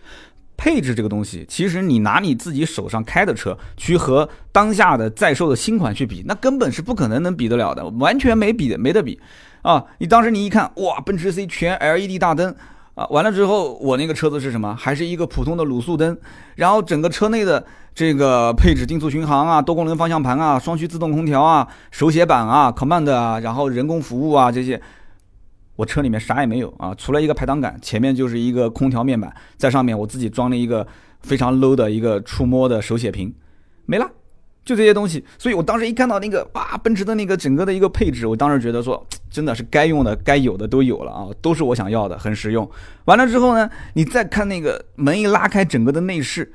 [0.56, 9.18] 配置这个东西，其实你拿你自己手上开的车去和当下的在售的新款去比，那根本是不可能能比得了的，完全没比的，没得比
[9.62, 9.84] 啊！
[9.98, 12.54] 你当时你一看，哇，奔驰 C 全 LED 大灯。
[12.96, 14.74] 啊，完了之后，我那个车子是什么？
[14.74, 16.18] 还是一个普通的卤素灯，
[16.56, 17.64] 然后整个车内的
[17.94, 24.78] 这个配置，定速巡航啊，多功能方向盘啊，双区自动空调啊，手写板啊，command 啊，然后人工服务啊这些，
[25.80, 30.86] 我车里面啥也没有啊，除了一个排挡杆，前面就是一个空调面板，在上面我自己装了一个
[31.22, 33.34] 非常 low 的一个触摸的手写屏，
[33.86, 34.06] 没了。
[34.62, 42.70] 就这些东西，所以我当时一看到那个哇，奔驰的那个整个的一个配置，我当时觉得说，真的是该用的、该有的都有了啊，都是我想要的，很实用。
[43.06, 46.52] 完了之后呢，你再看那个门一拉开，整个的内饰，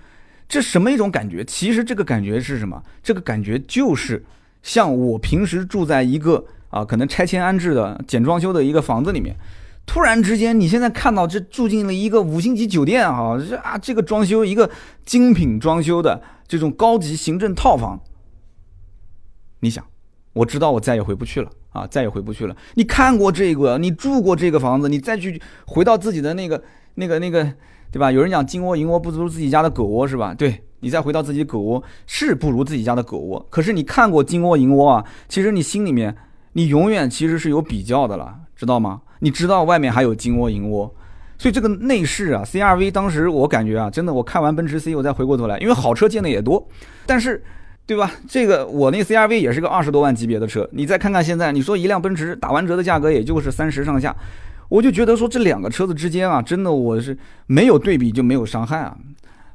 [0.48, 1.44] 这什么一种感觉？
[1.46, 2.82] 其实这个感觉是什么？
[3.02, 4.24] 这个感觉就是
[4.62, 9.34] 像我平时住在一个啊，可能拆迁安置的简装修的一个房子里面，
[9.86, 14.70] 突然之间你现在看到这住进了一个五星级酒店啊，这啊这个装修一个
[15.06, 16.22] 精品装修的。
[16.48, 18.00] 这种高级行政套房，
[19.62, 19.84] 你想，
[20.34, 22.56] 我知道我再也回不去了啊，再也回不去了。
[22.76, 26.62] 你看过这个，你住过这个房子，你再去回到自己的那个、
[26.94, 27.52] 那个、那个，
[27.92, 28.12] 对吧？
[28.12, 30.36] 有人讲金窝银窝不如自己家的狗窝，是吧？
[30.36, 33.44] 对你再回到自己狗窝，是不如自己家的狗窝。
[33.50, 36.16] 可是你看过金窝银窝啊，其实你心里面，
[36.58, 39.02] 你永远其实是有比较的了，知道吗？
[39.20, 40.94] 你知道外面还有金窝银窝。
[41.38, 46.66] 所以这个内饰啊，CRV 当时我感觉啊，真的，我看完奔驰 C，我再回过头来，因为好车见的也多，
[47.06, 47.44] 但是，
[47.86, 48.10] 对吧？
[48.26, 54.16] 这个我那 CRV 也是个二十多万级别的车，你再看看现在，你说一辆奔驰打完折的价格也就是三十上下，
[54.70, 58.96] 我就觉得说这两个车子之间啊，真的我是没有对比就没有伤害啊，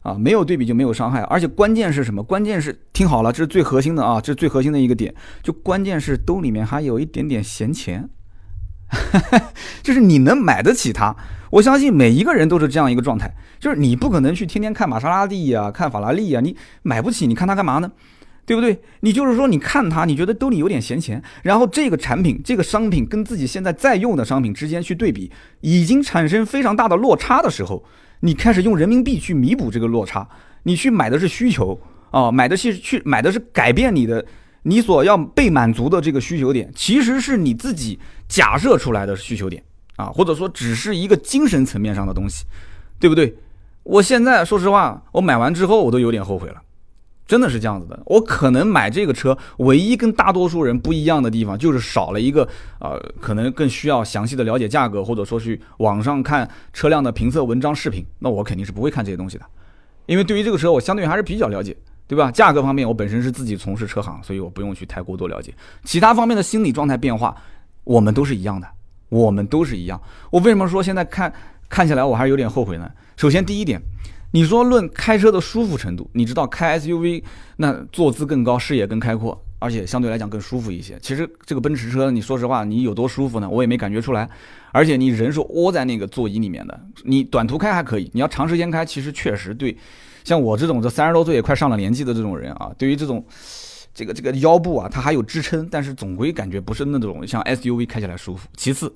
[0.02, 2.22] 啊，没有对比就没有伤害，而且关键是什么？
[2.22, 8.08] 关键是听好了，这是最核心的啊，这是最核心的一个点，就关键是兜里面还有一点点闲钱。
[9.82, 11.14] 就是你能买得起它，
[11.50, 13.32] 我相信每一个人都是这样一个状态。
[13.60, 17.92] 就是你不可能去天天看玛莎拉蒂呀，看法拉利呀，你买不起，你看它干嘛呢？
[18.46, 18.80] 对不对？
[19.00, 27.84] 你就是说，你看它，你觉得兜里有点闲钱，然后这个产品、这个商品跟自己现在在用的商品之间去对比，已经产生非常大的落差的时候，
[28.20, 30.28] 你开始用人民币去弥补这个落差，
[30.62, 31.80] 你去买的是需求
[32.10, 34.24] 啊，买的是去买的是改变你的。
[34.62, 39.64] 你所要被满足的这个需求点，其实是你自己假设出来的需求点
[39.96, 42.44] 啊，或者说只是一个精神层面上的东西，
[42.98, 43.34] 对不对？
[43.82, 46.60] 我现在说实话，我买完之后我都有点后悔了，
[47.30, 48.02] 真的是这样子的。
[48.06, 52.48] 我可能买这个车，唯一跟大多数人不一样的地方，就是少了一个
[52.80, 58.04] 呃，可能更需要详细的了解价格，或者说去网上看车辆的评测文章、视频。
[58.18, 59.44] 那我肯定是不会看这些东西的，
[60.06, 61.76] 因为对于这个车，我相对还是比较了解。
[62.10, 62.28] 对吧？
[62.28, 65.54] 价格方面，我本身是自己从事车行，所以我不用去太过多了解。
[65.84, 67.32] 其他方面的心理状态变化，
[67.84, 68.66] 我们都是一样的，
[69.10, 70.02] 我们都是一样。
[70.32, 71.32] 我为什么说现在看
[71.68, 72.90] 看起来我还是有点后悔呢？
[73.16, 73.80] 首先第一点，
[74.32, 77.22] 你说论开车的舒服程度，你知道开 SUV
[77.56, 80.96] 那坐姿更高，视野更开阔，而且相对来讲更舒服一些。
[81.02, 83.48] 其实这个奔驰车，你说实话，你有多舒服呢？
[83.48, 84.28] 我也没感觉出来。
[84.72, 89.76] 而且你人是窝在那个座椅里面的，你短途开还可以，你要长时间开，其实确实对，
[90.22, 93.24] 像我这种这三十多岁也快上了年纪的这种人啊，对于这种
[93.92, 98.46] 这个这个腰部啊，它还有支撑，但是总归感觉不是那种像 SUV 开起来舒服。
[98.56, 98.92] 其次，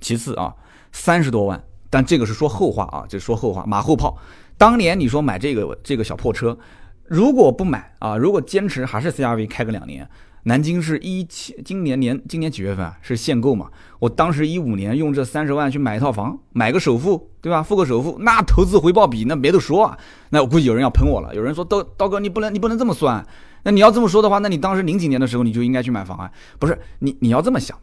[0.00, 0.54] 其次啊，
[0.92, 1.60] 三十多万，
[1.90, 4.16] 但这个是说后话啊，这说后话，马后炮。
[4.58, 6.58] 当年你说买这个这个小破车，
[7.04, 10.06] 如果不买啊，如果坚持还是 CRV 开个两年，
[10.42, 12.98] 南京是一七今年年今年几月份啊？
[13.00, 13.70] 是限购嘛？
[14.00, 17.62] 我当时一五年用这三十万去买一套房，买个首付，对吧？
[17.62, 19.96] 付个首付，那投资回报比那没得说啊。
[20.30, 23.24] 那我估计有人要喷我了，有人说刀刀哥你不能你不能这么算，
[23.62, 26.30] 那你要这么说的话，那你当时零几年的时候你就应该去买房啊？
[26.58, 27.78] 不是你你要这么想，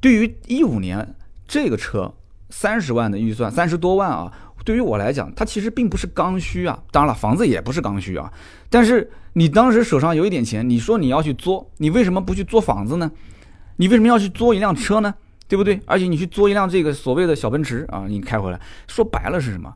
[0.00, 1.14] 对于一五年
[1.46, 2.14] 这个车
[2.48, 4.32] 三十万的预算，三十多万啊。
[4.64, 6.82] 对于我来讲，它其实并不是刚需啊。
[6.90, 8.32] 当然了，房子也不是刚需啊。
[8.68, 13.10] 但是你当时手上有一点钱，你说你要去租，你为什么不去租房子呢？
[13.76, 15.14] 你为什么要去租一辆车呢？
[15.48, 15.80] 对不对？
[15.86, 19.72] 而且你去租一辆这个所谓的小奔驰啊，你开回来，说白了是什么？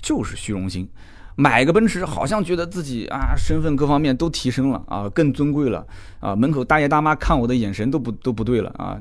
[0.00, 0.88] 就是虚荣心。
[1.34, 5.86] 买个奔驰，好像觉得自己啊身份各方面都提升了啊，更尊贵了
[6.20, 6.34] 啊。
[6.34, 8.98] 门口大爷大妈看我的眼神都不都不对了啊。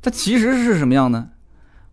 [0.00, 1.28] 它其实是什么样呢？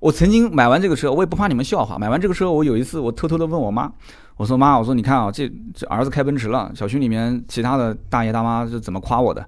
[0.04, 1.98] 我曾经买完这个车，我也不怕你们笑话。
[1.98, 3.90] 买完这个车，我有一次我偷偷的问我妈，
[4.36, 9.46] 我说妈，我说你看啊，这这儿子开奔驰了，小区里面其他的大爷大妈是怎么夸我的？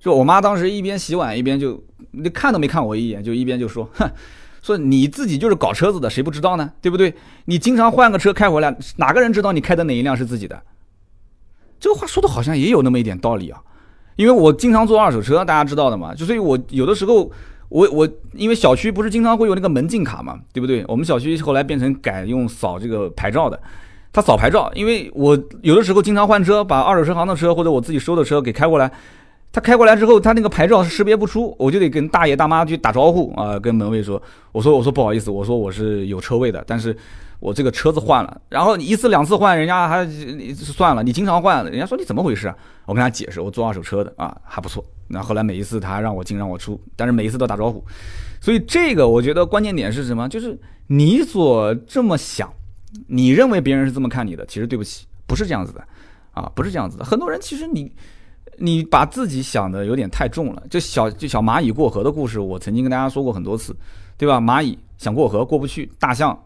[0.00, 1.80] 就我妈当时一边洗碗一边就，
[2.10, 4.10] 你看都没看我一眼，就一边就说，哼，
[4.62, 6.72] 说你自己就是搞车子的，谁不知道呢？
[6.82, 7.14] 对不对？
[7.44, 10.60] 你经常换个车开回来，哪个人知道你开的哪一辆是自己的？
[11.78, 13.62] 这个话说的好像也有那么一点道理啊，
[14.16, 17.30] 因为我经常坐二手车，大家知道的嘛，就所以我有的时候。
[17.68, 20.84] 我我因为小区不是经常会有那个门禁卡嘛，对不对？
[20.86, 23.60] 我们小区后来变成改用扫这个牌照的，
[24.12, 28.90] 他扫牌照，因为我有的时候经常换车，把二手车行的车或者我自己收的车给开过来，
[29.52, 34.22] 他开过来之后，他那个牌照识别不出，我就得跟大爷大妈去打招呼啊，跟门卫说，
[34.52, 36.96] 我说我说不好意思，我说我是有车位的，但是。
[37.40, 40.06] 我这个车子换了，然后你一次两次换，人家还
[40.54, 41.02] 算了。
[41.02, 42.56] 你经常换，人家说你怎么回事啊？
[42.86, 44.82] 我跟他解释，我做二手车的啊，还不错。
[45.08, 47.84] 那后来每一次他让我进让我出，但是每一次都打招呼。
[48.40, 50.28] 所以这个我觉得关键点是什么？
[50.28, 52.52] 就是你所这么想，
[53.06, 55.82] 你认为别人是这么看你的，其实对不起，不是这样子的
[56.32, 57.04] 啊，不是这样子的。
[57.04, 57.90] 很多人其实你
[58.58, 60.62] 你把自己想的有点太重了。
[60.68, 63.74] 就小就小蚂蚁过河的故事，我曾经跟大家说过很多次，
[64.16, 64.40] 对吧？
[64.40, 66.38] 蚂蚁想过河过不去，大象。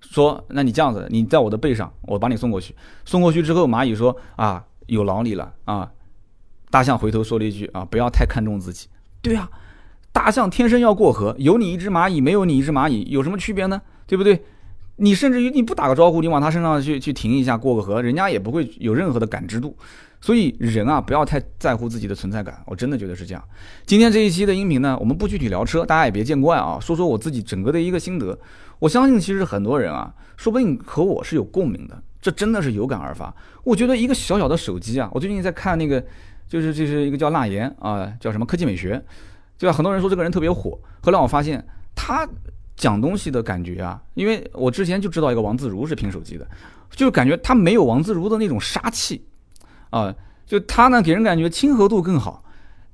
[0.00, 2.72] 说，那你这样子，你在我的背上，我把你送过去。
[3.04, 5.90] 送过去之后，蚂蚁说啊，有劳你了啊。
[6.70, 8.88] 大象回头说了一句啊，不要太看重自己。
[9.20, 9.48] 对啊，
[10.12, 13.80] 大象天生要过河，有你一只蚂蚁，没有你一只蚂蚁，有什么区别呢？
[14.06, 14.42] 对不对？
[14.96, 19.76] 你甚至于你不打个招呼，你往它身上去去停一下，过个河，人家也不会有任何的感知度。
[20.20, 23.44] 所以人啊，不要太在乎自己的存在感，我真的觉得是这样。
[23.86, 28.36] 今天这一期的音频呢，我们不具体聊车，大家也别见怪啊，说说我自己整个的一个心得。
[28.80, 33.32] 我相信其实很多人啊，说不定和我是有共鸣的，这真的是有感而发。
[33.62, 36.04] 我觉得一个小小的手机啊，我最近在看那个，
[36.48, 39.02] 就是就是一个叫纳言啊，叫什么科技美学，
[39.58, 39.76] 对吧？
[39.76, 42.26] 很多人说这个人特别火，后来我发现他
[42.76, 46.46] 讲东西的感觉啊，因为我之前就知道一个王自如是拼手机的，
[46.90, 49.24] 就是感觉他没有王自如的那种杀气。
[49.90, 50.14] 啊，
[50.46, 52.44] 就他呢，给人感觉亲和度更好。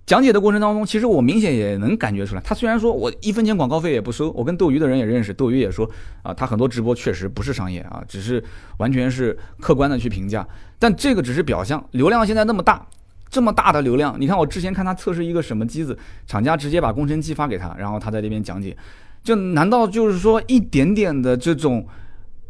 [0.06, 2.40] 讲解的过程当中，其实我明显也能感觉出来。
[2.42, 5.90] 他虽然说我一分钱广告费也不收，我跟斗鱼的人也认识，斗鱼也说
[6.22, 8.44] 啊，他很多直播确实不是商业啊，只是
[8.76, 10.46] 完全是客观的去评价。
[10.78, 12.86] 但这个只是表象，流量现在那么大，
[13.34, 18.76] 这么大的流量，你看我之前看他测试一个什么机子，厂家直接把工程机发给他，然后他在那边讲解，
[19.24, 21.84] 就难道就是说一点点的这种？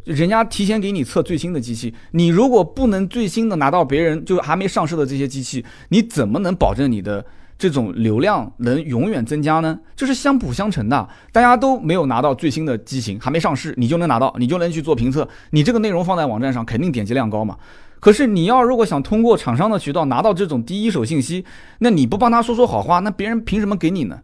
[0.03, 7.25] 人家提前给你测最新的机器，你如果不能最新的拿到别人就还没上市的这些机器，你怎么能保证你的
[7.57, 9.79] 这种流量能永远增加呢？
[9.95, 11.09] 这是相辅相成的。
[11.31, 17.57] 大家都没有拿到最新的机型，还没上市，你就能拿到，你就能去做评测，你这个内容放在网站上，肯定点击量高嘛。
[18.05, 21.43] 可是你要如果想通过厂商的渠道拿到这种第一手信息，
[21.79, 24.21] 那你不帮他说说好话，那别人凭什么给你呢？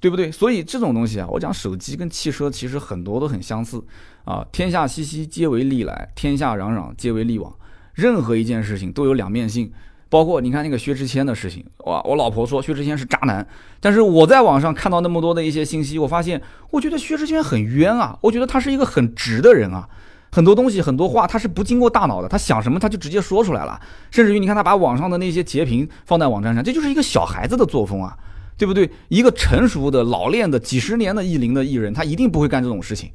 [0.00, 0.30] 对不对？
[0.30, 3.82] 所以这种东西啊，我讲手机跟汽车其实很多都很相似
[4.24, 4.46] 啊。
[4.52, 7.52] 天下熙熙，皆为利来；天下攘攘，皆为利往。
[7.94, 9.72] 任何一件事情都有两面性，
[10.08, 13.44] 包括你看那个薛之谦的事情，哇，我老婆说薛之谦是渣男，
[13.80, 19.88] 但是我在网上看到那么多的一些信息，我发现，我觉得薛之谦很冤啊，我觉得他是一个很直的人啊，
[20.36, 23.80] 很多东西很多话他是不经过大脑的，他想什么他就直接说出来了，
[24.10, 28.14] 甚至于你看他把网上的那些截屏放在网站上，这就是一个小孩子的作风啊。
[28.58, 28.90] 对不对？
[29.08, 33.10] 一个成熟的老练的几十年的艺龄的艺人，他一定不会干这种事情，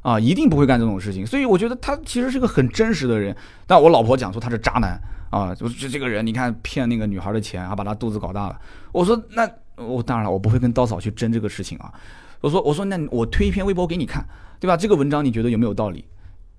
[0.00, 1.26] 啊，一定不会干这种事情。
[1.26, 3.36] 所以我觉得他其实是个很真实的人。
[3.66, 4.98] 但我老婆讲说他是渣男
[5.28, 8.58] 啊，就就这个人，你看骗那个女孩的钱，还把她肚子搞大了。
[8.90, 9.46] 我说那
[9.76, 11.92] 我当然了，我不会跟刀嫂去争这个事情啊。
[12.40, 14.26] 我说我说那我推一篇微博给你看，
[14.58, 14.74] 对吧？
[14.74, 16.02] 这个文章你觉得有没有道理？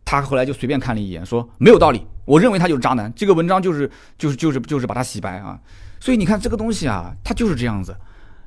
[0.10, 2.04] 他后来就随便看了一眼，说没有道理。
[2.26, 3.14] 我认为他就是渣男。
[3.16, 3.88] 这个文章就是
[4.18, 5.60] 就是就是就是把他洗白啊。
[6.00, 7.96] 所以你看这个东西啊，它就是这样子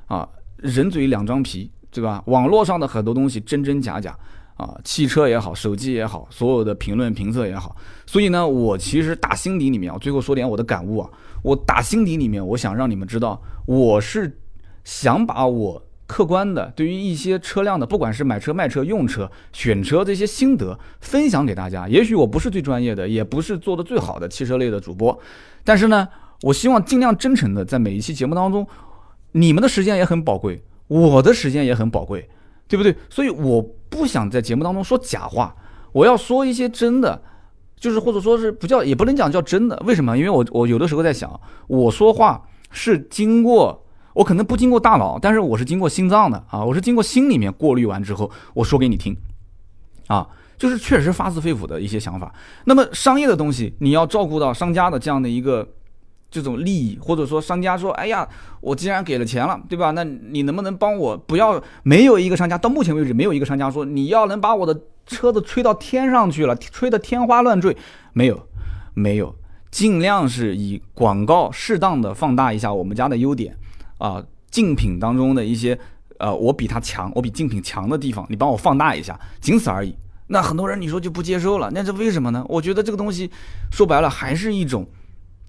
[0.07, 2.21] 啊，人嘴两张皮，对吧？
[2.25, 4.13] 网络上的很多东西真真假假
[4.57, 7.73] 啊，汽车也好，手机也好，所有的评论评测也好。
[8.05, 11.09] 所以呢，我其实打心底里面，我最后说点我的感悟啊，
[11.43, 14.37] 我打心底里面，我想让你们知道，我是
[14.83, 15.81] 想把我。
[16.13, 21.87] 客观的，对于一些车辆的，不管是买车、卖车、用车、选车这些心得分享给大家。
[21.87, 25.19] 也许我不是最专业的，也不是做的最好的汽车类的主播，
[25.63, 26.07] 但是呢，
[26.43, 28.67] 我希望尽量真诚的在每一期节目当中，
[29.31, 32.29] 你们的时间也很宝贵，我的时间也很宝贵，
[32.67, 32.95] 对不对？
[33.09, 33.59] 所以我
[33.89, 35.55] 不想在节目当中说假话，
[35.93, 37.19] 我要说一些真的，
[37.75, 39.81] 就是或者说是不叫，也不能讲叫真的。
[39.83, 40.15] 为什么？
[40.15, 43.82] 因为我我有的时候在想，我说话是经过。
[44.13, 49.15] 我可能不经过大脑，但是我是经过心脏的啊，我是经过心里面过滤完之后，我说给你听，
[50.07, 52.33] 啊，就是确实发自肺腑的一些想法。
[52.65, 55.67] 那么商业的东西，你要照顾到商家的这样的一个
[56.29, 58.27] 这种利益，或者说商家说，哎呀，
[58.61, 59.91] 我既然给了钱了，对吧？
[59.91, 61.61] 那你能不能帮我不要？
[61.83, 67.75] 没有一个商家到目前为止没有一个商家说你要能把我的车子吹到天上去了，吹得天花乱坠，
[68.13, 68.47] 没有，
[68.93, 69.35] 没有，
[69.71, 73.57] 尽量是以广告适当的放大一下我们家的优点。
[73.97, 75.77] 啊，竞品当中的一些，
[76.19, 79.95] 呃，我比他强，我比竞品强的地方，你帮我放大一下，仅此而已。
[80.27, 82.43] 那很多人你说就不接受了，那这为什么呢？
[82.47, 83.29] 我觉得这个东西
[83.71, 84.87] 说白了还是一种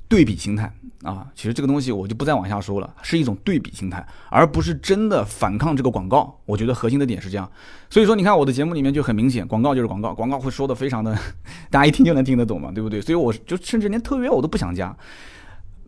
[0.08, 0.70] 对比心态
[1.04, 1.26] 啊。
[1.34, 6.38] 其实这个东西我就不再往下说了，是一种对比心态，而不是真的反抗这个广告。
[6.44, 7.50] 我觉得核心的点是这样。
[7.88, 11.16] 所以说，你看我的节目里面就很明显，广告就是广告，广告会说的非常的，
[11.70, 13.00] 大家一听就能听得懂嘛，对不对？
[13.00, 14.94] 所以我就甚至连特约我都不想加。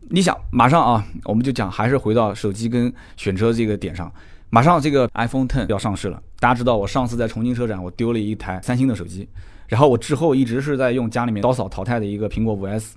[0.09, 4.13] 你想马上啊，我们就讲，还是回到手机跟选车这个点上。
[4.49, 9.29] 马上这个 iPhone Ten 要上市了，大家知道我上次在重庆车展我丢了一台三星的手机，
[9.67, 12.97] 然后我之后一直是在用家里面刀嫂淘汰的一个苹果五 S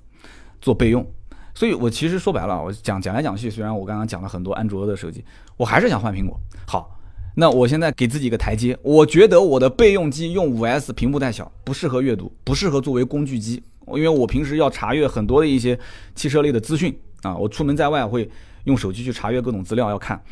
[0.60, 1.04] 做备用，
[1.52, 5.24] 所以我其实说白了，我讲讲来讲去，虽然我刚刚讲了很多安卓的手机，
[5.56, 6.38] 我还是想换苹果。
[6.68, 6.96] 好，
[7.34, 13.60] 那我现在给自己一个台阶，我觉得我的备用机用五 S 屏幕太小，不适合阅读，不适合作为工具机。
[13.96, 15.78] 因为我平时要查阅很多的一些
[16.14, 18.28] 汽车类的资讯啊，我出门在外会
[18.64, 20.22] 用手机去查阅各种资料要看。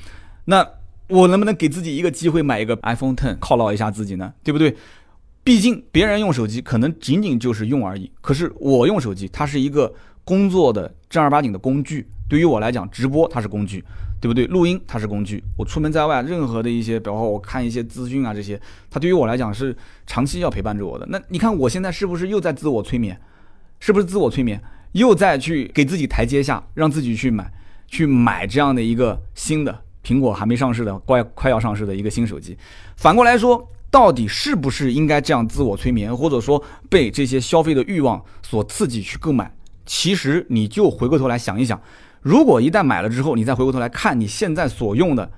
[0.45, 0.67] 那
[1.09, 4.33] 我能不能给自己一个机会买一个 iPhone Ten 犒劳一下自己呢？
[4.43, 4.77] 对不对？
[5.43, 9.91] 毕竟别人用手机可能仅仅就是用而已，可是我用手机，它是一个
[10.25, 12.07] 工作的正儿八经的工具。
[12.29, 13.83] 对于我来讲，直播它是工具，
[14.21, 14.47] 对不对？
[14.49, 15.43] 录音它是工具。
[15.57, 19.75] 我出门在外，任何的一些，比方说我看一些资讯啊这些，它对于我来讲是
[20.07, 21.07] 长期要陪伴着我的。
[21.09, 23.19] 那你看我现在是不是又在自我催眠？
[23.81, 24.61] 是不是自我催眠，
[24.93, 27.53] 又再去给自己台阶下，让自己去买，
[27.87, 32.57] 去买这样的一个新的苹果还没上市的快快要上市的一个新手机。
[32.97, 39.55] 反过来说，到底是不是应该这样自我催眠，或者说被这些消费的欲望所刺激去购买？
[39.87, 41.81] 其实你就回过头来想一想，
[42.21, 45.31] 如果一旦买了之后，你再回过头来看你现在所用的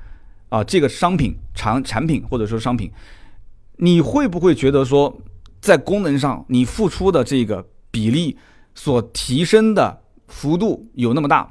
[0.49, 2.91] 啊这个商品产产品或者说商品，
[3.77, 5.17] 你会不会觉得说
[5.61, 7.67] 在功能上你付出的这个？
[7.91, 8.37] 比例
[8.75, 11.51] 所提升的幅度有那么大，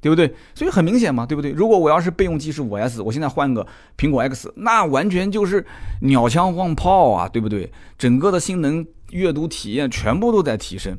[0.00, 0.34] 对不对？
[0.54, 1.50] 所以很明显嘛，对不对？
[1.50, 3.66] 如果我要是备用机是五 S，我现在换个
[3.96, 5.64] 苹果 X，那完全就是
[6.02, 7.72] 鸟枪换炮啊，对不对？
[7.98, 10.96] 整个的性能、阅读体验全部都在提升。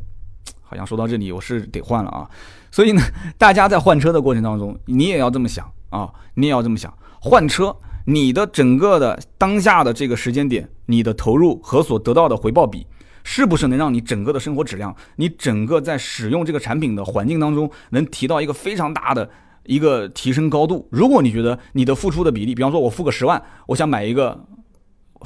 [0.61, 2.30] 好像说到这里，我是得换了啊。
[2.71, 3.01] 所以呢，
[3.38, 6.93] 大家在换车的过程当中，你也要这么想啊，你也要这么想。
[7.21, 7.75] 换车，
[8.05, 12.86] 你的整个的当下的这个时间点，你的投入和所得到的回报比。
[13.30, 19.30] 是不是能让你整个的生活质量，你整个在使用这个产品的环境当中，能提到一个非常大的
[19.65, 20.88] 一个提升高度？
[20.89, 24.39] 如果你觉得你的付出的比例，比方说我付个十万，我想买一个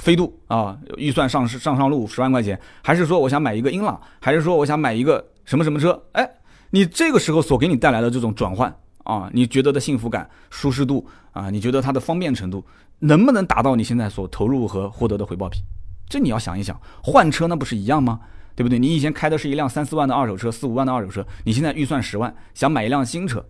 [0.00, 6.02] 飞度啊，预算上上上路十万块钱，还是说我想买一个英朗，还是说我想买一个什么什么车？
[6.10, 6.28] 哎，
[6.70, 8.74] 你这个时候所给你带来的这种转换
[9.04, 12.64] 啊，你觉得的幸福感、舒适度啊，你觉得它的方便程度，
[12.98, 15.60] 能不能达到你现在所投入和获得的回报比？
[16.08, 18.20] 这你要想一想，换车那不是一样吗？
[18.54, 18.78] 对不对？
[18.78, 23.42] 你以前开的是一辆三四万的二手车，四五万的二手车，你现在预算十万，想买一辆新车，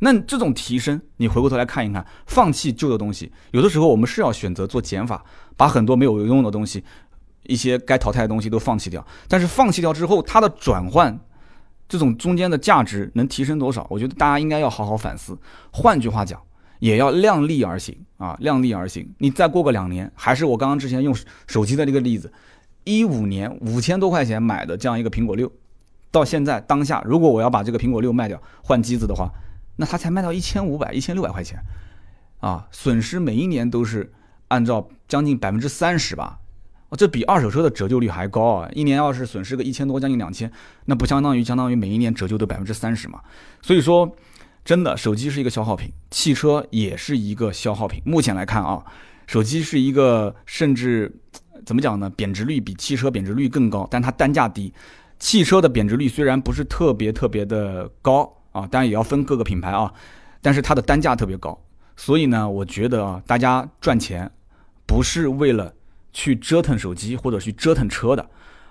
[0.00, 5.24] 那这种提升，你回过头来看一看，放弃旧的东西，有的时候我们是要选择做减法，
[5.56, 6.82] 把很多没有用的东西，
[7.44, 9.06] 一些该淘汰的东西都放弃掉。
[9.28, 11.16] 但是放弃掉之后，它的转换，
[11.88, 13.86] 这种中间的价值能提升多少？
[13.88, 15.38] 我觉得大家应该要好好反思。
[15.70, 16.42] 换句话讲，
[16.80, 19.08] 也要量力而行啊，量力而行。
[19.18, 21.14] 你再过个两年，还是我刚刚之前用
[21.46, 22.32] 手机的那个例子，
[22.82, 25.50] 一五年五千多块钱买的这样一个苹果六，
[26.10, 29.30] 到现在当下，如果我要把这个苹果六卖掉换机子的话，
[29.76, 31.60] 那它才卖到一千五百、一千六百块钱，
[32.40, 34.12] 啊，损失每一年都是
[34.48, 36.38] 按照将近百分之三十吧。
[36.96, 38.68] 这比二手车的折旧率还高啊！
[38.74, 40.50] 一年要是损失个一千多，将近两千，
[40.86, 43.20] 那不相当于相当于每一年折旧的百分之三十嘛？
[43.62, 44.12] 所以说，
[44.70, 48.00] 真的，手机是一个消耗品，汽车也是一个消耗品。
[48.04, 48.84] 目前来看啊，
[49.26, 51.12] 手机是一个甚至
[51.66, 52.08] 怎么讲呢？
[52.10, 54.72] 贬值率比汽车贬值率更高，但它单价低。
[55.18, 59.92] 汽车的贬值率虽然不是特别特别的高啊，当然也要分各个品牌啊，
[60.40, 61.60] 但是它的单价特别高。
[61.96, 64.30] 所以呢，我觉得啊，大家赚钱
[64.86, 65.74] 不是为了。
[66.12, 68.30] 去折腾手机或者去折腾车的，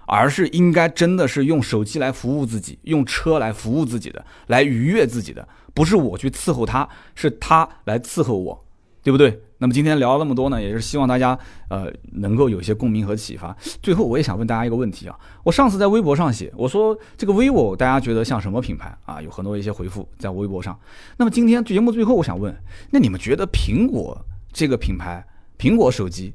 [0.10, 8.66] 而是应该真的是用手机来服务自己，用车来服务自己的，来愉悦自己的，不是我去伺候他，是他来伺候我，
[9.04, 9.40] 对不对？
[9.60, 11.38] 那么今天聊了那么多呢，也是希望大家
[11.70, 13.56] 呃能够有一些共鸣和启发。
[13.82, 19.22] 最后我也想问大家一个问题啊，我上次在微博上写，我说这个 vivo 大家觉得像什么品牌啊？
[19.22, 20.80] 有很多一些回复在微博上。
[21.18, 22.56] 那么今天节目最后我想问，
[22.92, 24.18] 那你们觉得苹果
[24.54, 25.26] 这个品牌，
[25.58, 26.34] 苹果手机？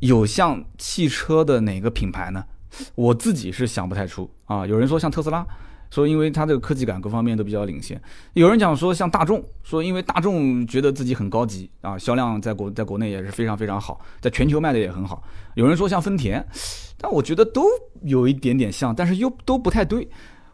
[0.00, 2.44] 有像汽车的哪个品牌呢？
[2.94, 4.66] 我自己是想不太出啊。
[4.66, 5.46] 有人说像特斯拉，
[5.90, 8.00] 说因为它这个科技感各方面都比较领先。
[8.32, 15.22] 有人讲说像大众，说因为大众觉得自己很高级啊，销量在国在国内也是非常非常好，在全球卖的也很好。
[15.54, 16.44] 有人说像丰田，
[16.98, 17.64] 但我觉得都
[18.02, 20.08] 有一点点像，但是又都不太对。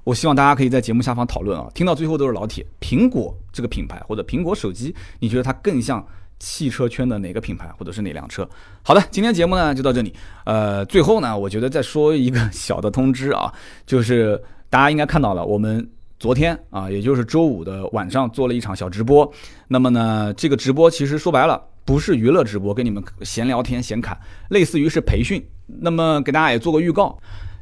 [0.05, 1.69] 我希望大家可以在节目下方讨论啊。
[1.75, 6.07] 听到最后都是老铁，苹果这个品牌或者苹果手机，你觉得它更像？
[6.41, 8.49] 汽车圈的哪个品牌，或者是哪辆车？
[8.83, 10.13] 好的，今天节目呢就到这里。
[10.45, 13.53] 呃，最后呢，我觉得再说一个小的通知啊，
[13.87, 15.89] 就是大家应该看到了，我们
[16.19, 19.31] 昨天啊，也就是周五的晚上做了一场小直播。
[19.69, 24.19] 那么呢，这个直播其实说白了不是娱乐直播，跟你们闲聊天闲侃，
[24.49, 25.41] 类似于是培训。
[25.67, 27.17] 那么给大家也做个预告。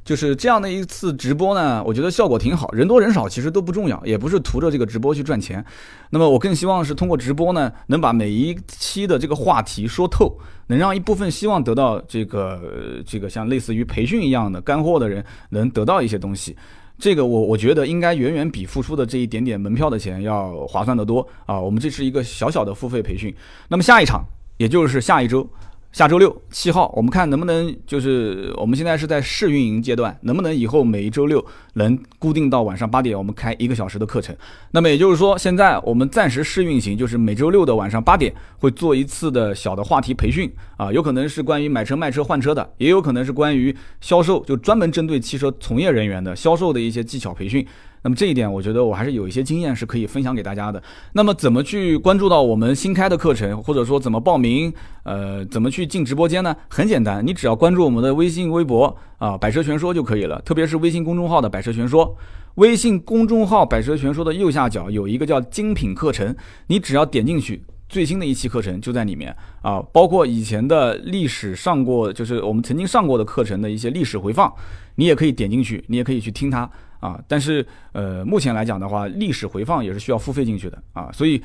[0.08, 5.62] 就是这样的一次直播呢，我觉得效果挺好，人多人少其实都不重要，也不是图着这个直播去赚钱。
[6.08, 10.34] 那么我更希望是通过直播呢，能把每一期的这个话题说透，
[10.68, 16.56] 能让一部分希望得到这个这个像类似于培训一样的干货的人能得到一些东西。
[16.98, 21.60] 这个我我觉得应该远远比付出的这一点点门票的钱要划算得多啊！
[21.60, 23.34] 我们这是一个小小的付费培训。
[23.68, 24.24] 那么下一场，
[24.56, 25.46] 也就是下一周。
[25.90, 34.36] 下周六七号，我们看能不能就是我们现在是在试运营阶段，能不能以后每一周六能固定到晚上八点，我们开一个小时的课程。
[34.72, 47.66] 那么也就是说，现在我们暂时试运行，就是每周六的晚上八点会做一次的小的话题培训啊，有可能是关于买车、卖车、换车的，也有可能是关于销售，就专门针对汽车从业人员的销售的一些技巧培训。
[48.02, 50.82] 那么这一点，我觉得我还是有一些经验是可以分享给大家的。
[51.12, 54.72] 那么怎么去关注到我们新开的课程，或者说怎么报名，
[55.02, 56.54] 呃，怎么去进直播间呢？
[56.68, 60.40] 很简单，你只要关注我们的微信、微博啊，百车全说就可以了。
[60.42, 62.16] 特别是微信公众号的百车全说，
[62.54, 66.34] 微信公众号百车全说的右下角有一个叫精品课程，
[66.68, 74.52] 你只要点进去，最新的一期课程就在里面啊，包括以前的历史上过，就是我们曾经上过的课程的一些历史回放，
[74.94, 76.70] 你也可以点进去，你也可以去听它。
[77.00, 81.42] 啊，但是呃，目前来讲的话，历史回放也是需要付费进去的啊，所以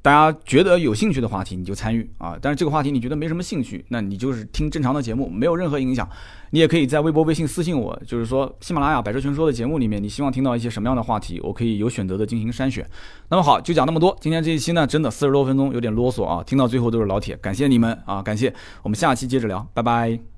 [0.00, 6.08] 大家觉得有兴趣的话题你就参与啊，但是这个话题你觉得没什么兴趣，那你就是听正常的节目，没有任何影响。
[6.50, 12.86] 你也可以在微博、微信私信我，就是说喜马拉雅百车全说的节目里面，你希望听到一些什么样的话题，我可以有选择的进行筛选。
[13.30, 14.14] 那么好，就讲那么多。
[14.20, 18.52] 今天这一期呢，真的四十多分钟，有点啰嗦啊，听到最后都是老铁，感谢你们啊，感谢。
[18.82, 20.31] 我们下期接着聊，拜拜。